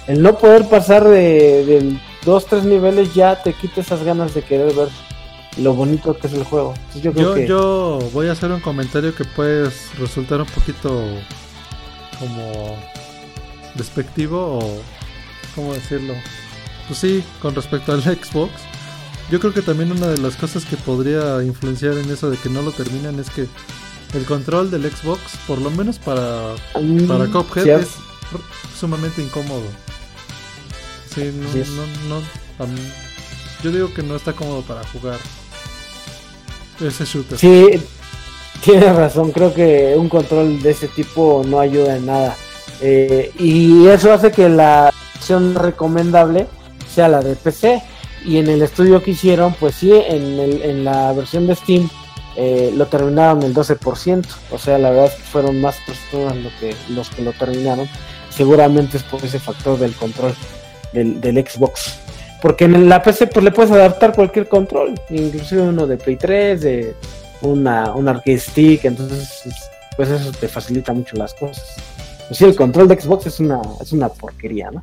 [0.07, 4.43] el no poder pasar de, de dos, tres niveles ya te quita esas ganas de
[4.43, 4.89] querer ver
[5.57, 6.73] lo bonito que es el juego.
[6.77, 10.47] Entonces yo creo Yo, que yo voy a hacer un comentario que puede resultar un
[10.47, 11.03] poquito
[12.19, 12.77] como
[13.75, 14.81] despectivo o
[15.55, 16.13] cómo decirlo.
[16.91, 18.51] Pues sí, con respecto al Xbox,
[19.31, 22.49] yo creo que también una de las cosas que podría influenciar en eso de que
[22.49, 23.47] no lo terminan es que
[24.13, 27.87] el control del Xbox, por lo menos para, Mm, para Cuphead, sí, es
[28.77, 29.63] sumamente incómodo.
[31.15, 31.47] Sí, no,
[32.09, 32.91] no, no, a mí-
[33.63, 35.17] yo digo que no está cómodo para jugar
[36.85, 37.37] ese shooter.
[37.37, 37.81] Sí,
[38.65, 39.31] tienes razón.
[39.31, 42.35] Creo que un control de ese tipo no ayuda en nada.
[42.81, 46.47] Eh, y eso hace que la opción recomendable
[46.91, 47.81] sea la de PC.
[48.25, 51.89] Y en el estudio que hicieron, pues sí, en, el- en la versión de Steam
[52.37, 54.25] eh, lo terminaron el 12%.
[54.51, 57.87] O sea, la verdad es que fueron más personas lo que, los que lo terminaron.
[58.29, 60.33] Seguramente es por ese factor del control
[60.93, 61.95] del, del Xbox.
[62.41, 66.61] Porque en la PC pues le puedes adaptar cualquier control, inclusive uno de Play 3,
[66.61, 66.95] de
[67.41, 69.43] una, un arcade stick, entonces
[69.95, 71.63] pues eso te facilita mucho las cosas.
[72.27, 74.81] Pues sí, el control de Xbox es una, es una porquería, ¿no?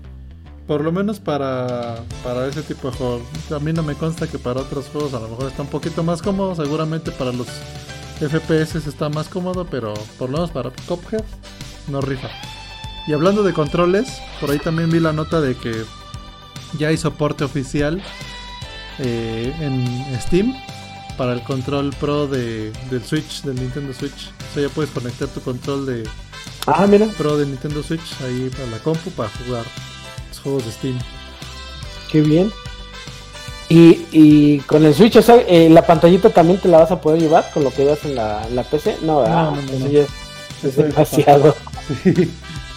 [0.69, 3.23] Por lo menos para, para ese tipo de juegos.
[3.51, 6.05] A mí no me consta que para otros juegos a lo mejor está un poquito
[6.05, 6.55] más cómodo.
[6.55, 7.49] Seguramente para los
[8.21, 11.25] FPS está más cómodo, pero por lo menos para Cuphead
[11.89, 12.29] no rifa.
[13.07, 15.85] Y hablando de controles, por ahí también vi la nota de que
[16.79, 18.03] ya hay soporte oficial
[18.99, 20.55] eh, en Steam
[21.17, 24.31] para el control Pro de, del Switch, del Nintendo Switch.
[24.51, 26.05] O sea, ya puedes conectar tu control de
[26.67, 29.65] Ah, mira, Pro de Nintendo Switch ahí para la compu para jugar
[30.39, 30.99] los juegos de Steam.
[32.11, 32.53] qué bien.
[33.69, 37.01] Y, y con el Switch, o sea, eh, la pantallita también te la vas a
[37.01, 38.97] poder llevar con lo que veas en la, en la PC.
[39.03, 39.51] No, ¿verdad?
[39.51, 39.91] No, no, no, Eso no.
[39.91, 40.09] ya es,
[40.65, 41.55] es demasiado.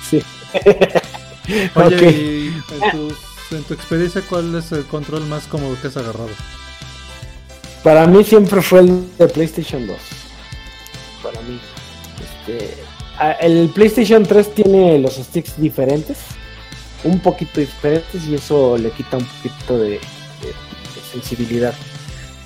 [0.10, 0.22] Sí.
[1.76, 5.96] Oye, y en tu, en tu experiencia, ¿cuál es el control más cómodo que has
[5.96, 6.30] agarrado?
[7.84, 9.98] Para mí siempre fue el de PlayStation 2.
[11.24, 11.60] Para mí.
[12.20, 12.76] Este,
[13.40, 16.18] el PlayStation 3 tiene los sticks diferentes.
[17.04, 20.00] Un poquito diferentes y eso le quita un poquito de, de-
[21.12, 21.74] sensibilidad.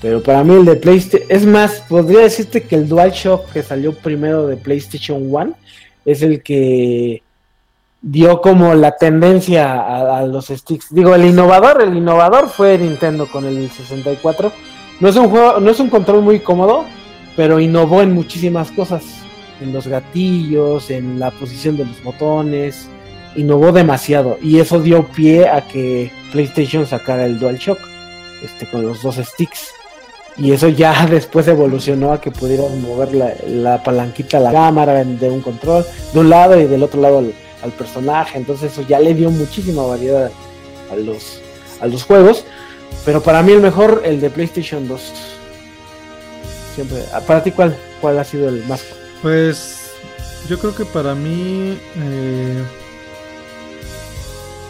[0.01, 1.27] Pero para mí el de PlayStation...
[1.29, 5.55] Es más, podría decirte que el DualShock que salió primero de PlayStation 1
[6.05, 7.21] es el que
[8.01, 10.87] dio como la tendencia a, a los sticks.
[10.93, 14.51] Digo, el innovador, el innovador fue Nintendo con el 64.
[14.99, 16.85] No es un juego, no es un control muy cómodo,
[17.35, 19.03] pero innovó en muchísimas cosas.
[19.61, 22.89] En los gatillos, en la posición de los botones.
[23.35, 24.37] Innovó demasiado.
[24.41, 27.79] Y eso dio pie a que PlayStation sacara el DualShock.
[28.43, 29.69] Este, con los dos sticks.
[30.37, 35.03] Y eso ya después evolucionó a que pudieras mover la, la palanquita a la cámara
[35.03, 37.33] de un control, de un lado y del otro lado al,
[37.63, 38.37] al personaje.
[38.37, 40.29] Entonces eso ya le dio muchísima variedad
[40.91, 41.41] a los,
[41.81, 42.45] a los juegos.
[43.05, 45.01] Pero para mí el mejor, el de PlayStation 2.
[46.75, 47.03] Siempre.
[47.25, 48.83] ¿Para ti cuál, cuál ha sido el más?
[49.21, 49.91] Pues
[50.49, 52.63] yo creo que para mí, eh,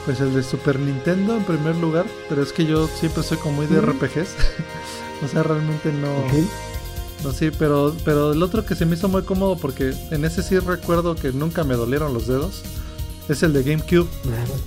[0.06, 3.56] pues el de Super Nintendo en primer lugar, pero es que yo siempre soy como
[3.58, 3.91] muy de Ujú.
[3.91, 4.30] RPGs,
[5.24, 6.34] o sea, realmente no, Ok.
[7.24, 10.43] no sí, pero, pero el otro que se me hizo muy cómodo porque en ese
[10.43, 12.62] sí recuerdo que nunca me dolieron los dedos,
[13.28, 14.08] es el de GameCube.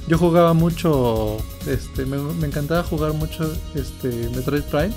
[0.08, 1.36] Yo jugaba mucho,
[1.66, 4.92] este, me, me encantaba jugar mucho, este, Metroid Prime.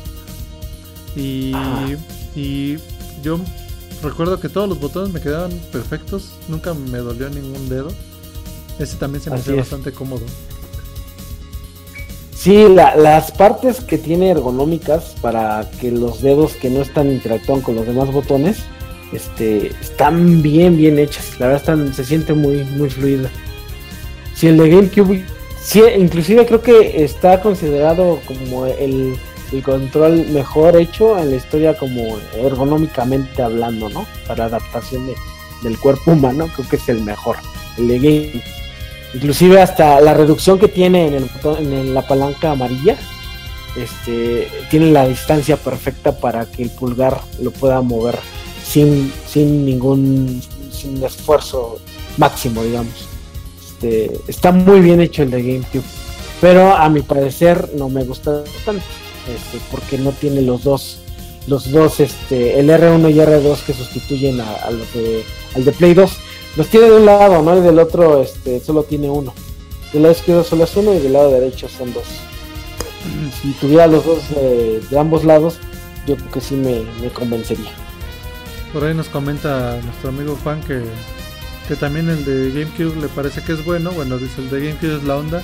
[1.16, 1.86] Y, Ah.
[2.36, 2.78] y
[3.22, 3.40] yo
[4.02, 7.90] recuerdo que todos los botones me quedaban perfectos, nunca me dolió ningún dedo.
[8.82, 9.46] Ese también se me es.
[9.56, 10.22] bastante cómodo.
[12.36, 17.62] Sí, la- las partes que tiene ergonómicas para que los dedos que no están interactúan
[17.62, 18.58] con los demás botones,
[19.14, 21.40] este, están bien, bien hechas.
[21.40, 23.30] La verdad están, se siente muy, muy fluida.
[24.34, 25.24] Si el de GameCube,
[25.64, 29.16] sí, inclusive creo que está considerado como el,
[29.52, 34.08] el control mejor hecho en la historia como ergonómicamente hablando, ¿no?
[34.28, 35.16] Para adaptación de-
[35.62, 37.36] del cuerpo humano, creo que es el mejor,
[37.78, 38.44] el de GameCube.
[39.14, 42.98] Inclusive hasta la reducción que tiene en, el en la palanca amarilla,
[43.76, 48.18] este, tiene la distancia perfecta para que el pulgar lo pueda mover
[48.64, 50.42] sin, sin ningún
[50.72, 51.80] sin esfuerzo
[52.18, 53.08] máximo, digamos.
[53.60, 55.84] Este, está muy bien hecho el de GameCube,
[56.40, 58.84] pero a mi parecer no me gusta tanto,
[59.28, 61.00] este, porque no tiene los dos,
[61.48, 65.24] los dos, este, el R1 y R2 que sustituyen a los de,
[65.56, 66.12] al de Play 2.
[66.56, 67.58] Los tiene de un lado, ¿no?
[67.58, 69.34] Y del otro, este, solo tiene uno.
[69.94, 72.04] Del lado izquierdo solo es uno y del lado derecho son dos.
[73.42, 75.58] Si tuviera los dos eh, de ambos lados,
[76.06, 77.72] yo creo que sí me, me convencería.
[78.74, 80.84] Por ahí nos comenta nuestro amigo Juan que,
[81.68, 83.92] que también el de GameCube le parece que es bueno.
[83.92, 85.44] Bueno, dice el de GameCube es la onda.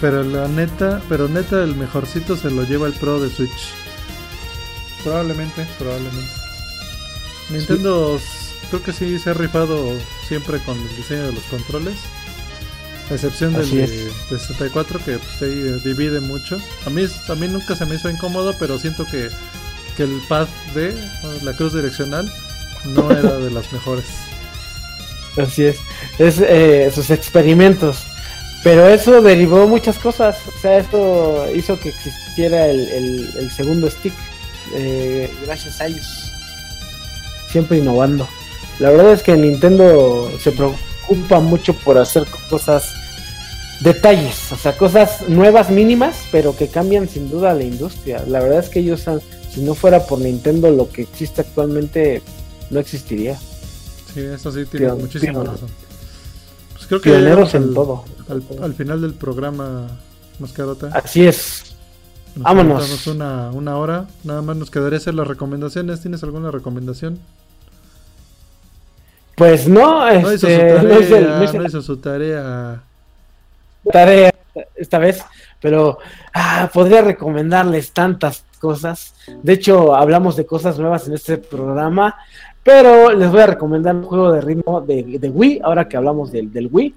[0.00, 3.72] Pero la neta, pero neta el mejorcito se lo lleva el Pro de Switch.
[5.04, 6.32] Probablemente, probablemente.
[7.50, 8.18] Nintendo
[8.72, 9.92] creo que sí se ha rifado
[10.26, 11.94] siempre con el diseño de los controles.
[13.10, 16.58] A excepción del de, de 64 que pues, ahí eh, divide mucho.
[16.86, 19.28] A mí, a mí nunca se me hizo incómodo, pero siento que,
[19.96, 20.94] que el pad de
[21.42, 22.32] la cruz direccional
[22.86, 24.06] no era de las mejores.
[25.36, 25.76] Así es.
[26.18, 28.04] Es eh, sus experimentos.
[28.64, 30.36] Pero eso derivó muchas cosas.
[30.56, 34.14] O sea, esto hizo que existiera el, el- el segundo stick.
[34.74, 36.06] eh, gracias a ellos.
[37.50, 38.26] Siempre innovando.
[38.82, 42.92] La verdad es que Nintendo se preocupa mucho por hacer cosas,
[43.80, 48.24] detalles, o sea, cosas nuevas, mínimas, pero que cambian sin duda la industria.
[48.26, 49.20] La verdad es que ellos, han-
[49.52, 52.22] si no fuera por Nintendo, lo que existe actualmente
[52.70, 53.38] no existiría.
[54.12, 55.68] Sí, eso sí tiene muchísima razón.
[56.74, 58.04] Pues creo que Pioneros en al, todo.
[58.28, 59.86] al, al final del programa,
[60.40, 60.88] Mascarota.
[60.92, 61.66] Así es.
[62.34, 63.06] Nos vámonos.
[63.06, 64.06] Una, una hora.
[64.24, 66.00] Nada más nos quedaría hacer las recomendaciones.
[66.00, 67.18] ¿Tienes alguna recomendación?
[69.42, 71.52] Pues no, No hizo su este, tarea.
[71.52, 72.80] no hizo su tarea.
[73.90, 74.30] tarea
[74.76, 75.20] esta vez,
[75.60, 75.98] pero
[76.32, 79.14] ah, podría recomendarles tantas cosas.
[79.42, 82.14] De hecho, hablamos de cosas nuevas en este programa,
[82.62, 86.30] pero les voy a recomendar un juego de ritmo de, de Wii, ahora que hablamos
[86.30, 86.94] del, del Wii.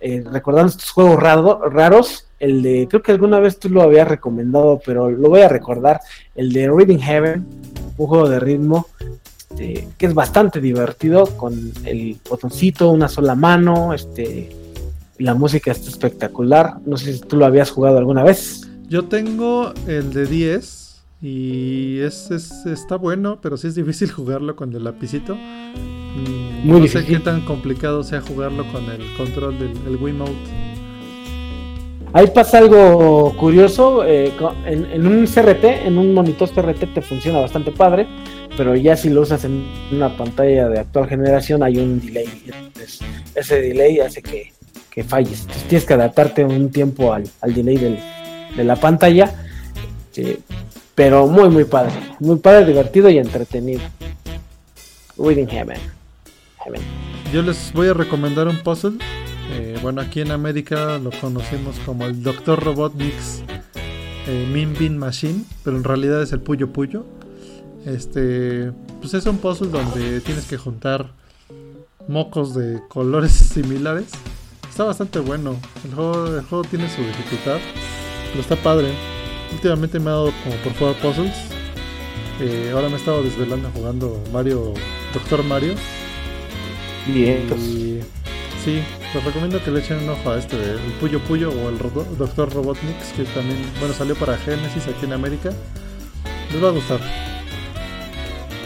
[0.00, 4.06] Eh, recordando estos juegos raro- raros, el de, creo que alguna vez tú lo habías
[4.06, 6.00] recomendado, pero lo voy a recordar,
[6.36, 7.44] el de Reading Heaven,
[7.98, 8.86] un juego de ritmo
[9.50, 14.50] este, que es bastante divertido con el botoncito, una sola mano, este,
[15.18, 16.76] la música está espectacular.
[16.86, 18.68] No sé si tú lo habías jugado alguna vez.
[18.88, 24.56] Yo tengo el de 10 y es, es- está bueno, pero sí es difícil jugarlo
[24.56, 25.34] con el lapicito.
[25.34, 27.18] Mm, Muy no sé difícil.
[27.18, 30.60] qué tan complicado sea jugarlo con el control del el Wiimote.
[32.12, 34.04] Ahí pasa algo curioso.
[34.04, 34.32] eh,
[34.66, 38.08] en un CRT, en un monitor CRT te funciona bastante padre,
[38.60, 42.28] pero ya si lo usas en una pantalla de actual generación hay un delay.
[43.34, 44.52] Ese delay hace que,
[44.90, 45.40] que falles.
[45.40, 47.98] Entonces, tienes que adaptarte un tiempo al, al delay del-
[48.54, 49.32] de la pantalla.
[50.12, 50.36] sí,
[50.94, 51.92] pero muy, muy padre.
[52.18, 53.80] Muy padre, divertido y entretenido.
[55.16, 55.78] Reading Heaven.
[57.32, 58.98] Yo les voy a recomendar un puzzle.
[59.52, 63.42] Eh, bueno, aquí en América lo conocemos como el Doctor Robotnik's
[64.28, 67.06] eh, Min Bin Machine, pero en realidad es el Puyo Puyo.
[67.86, 71.10] Este, pues es un puzzle donde tienes que juntar
[72.08, 74.08] mocos de colores similares.
[74.68, 75.56] Está bastante bueno.
[75.84, 77.58] El juego, el juego tiene su dificultad,
[78.30, 78.92] pero está padre.
[79.52, 81.34] Últimamente me ha dado como por jugar puzzles.
[82.40, 84.72] Eh, ahora me he estado desvelando jugando Mario,
[85.12, 85.74] Doctor Mario.
[87.06, 88.00] Bien, pues, Y
[88.64, 88.80] sí,
[89.14, 91.78] les recomiendo que le echen un ojo a este, de- el Puyo Puyo o el
[91.78, 92.52] Dr.
[92.54, 95.50] Robotnik, que también, bueno, salió para Genesis aquí en América.
[96.52, 97.00] Les va a gustar.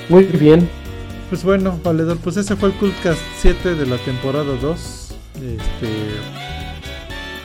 [0.08, 0.68] Muy bien.
[1.30, 5.08] Pues bueno, valedor, pues ese fue el Cultcast 7 de la temporada 2.
[5.36, 5.88] Este.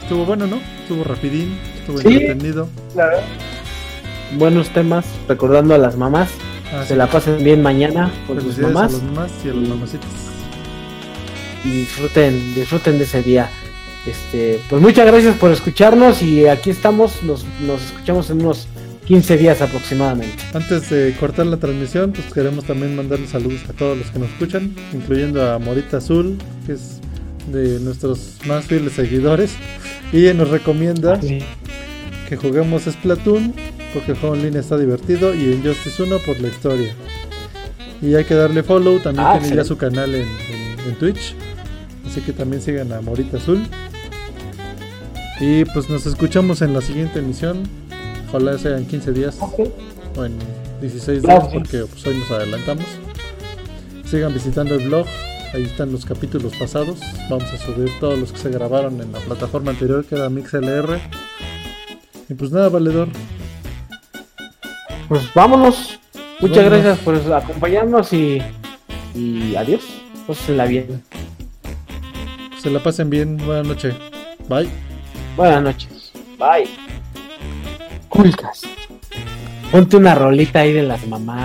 [0.04, 0.60] Estuvo bueno, ¿no?
[0.82, 2.08] Estuvo rapidín, estuvo Sí.
[2.08, 2.68] entretenido.
[4.38, 6.30] Buenos temas, recordando a las mamás.
[6.72, 9.54] Ah, Se sí, la pasen bien mañana con sus mamás a las mamás y a
[9.54, 10.10] los mamacitos.
[11.66, 13.50] y disfruten, disfruten de ese día.
[14.06, 18.68] Este, pues muchas gracias por escucharnos y aquí estamos, nos, nos escuchamos en unos
[19.10, 20.38] 15 días aproximadamente.
[20.54, 24.30] Antes de cortar la transmisión, pues queremos también mandarle saludos a todos los que nos
[24.30, 27.00] escuchan, incluyendo a Morita Azul, que es
[27.52, 29.52] de nuestros más fieles seguidores,
[30.14, 31.20] y nos recomienda
[32.30, 33.54] que juguemos Splatoon,
[33.96, 36.94] porque el juego en línea está divertido, y Injustice 1 por la historia.
[38.04, 41.34] Y hay que darle follow, también Ah, tiene ya su canal en, en- en Twitch,
[42.08, 43.64] así que también sigan a Morita Azul.
[45.42, 47.64] Y pues nos escuchamos en la siguiente emisión,
[48.30, 50.38] ojalá sea en 15 días o en
[50.82, 52.86] 16 días porque pues, hoy nos adelantamos.
[54.06, 55.06] Sigan visitando el blog,
[55.54, 57.00] ahí están los capítulos pasados.
[57.30, 61.00] Vamos a subir todos los que se grabaron en la plataforma anterior que era MixLR.
[62.30, 63.10] Y pues nada, valedor.
[65.08, 66.00] Pues vámonos.
[66.40, 66.84] Muchas Vámonos.
[66.84, 68.42] gracias por acompañarnos y,
[69.16, 69.82] y adiós.
[70.28, 71.04] Pásenla bien.
[72.62, 73.38] Se la pasen bien.
[73.38, 73.96] Buenas noches.
[74.48, 74.70] Bye.
[75.36, 76.12] Buenas noches.
[76.38, 76.89] Bye.
[78.10, 78.64] Culcas.
[79.72, 81.38] Ponte una rolita ahí de las mamás.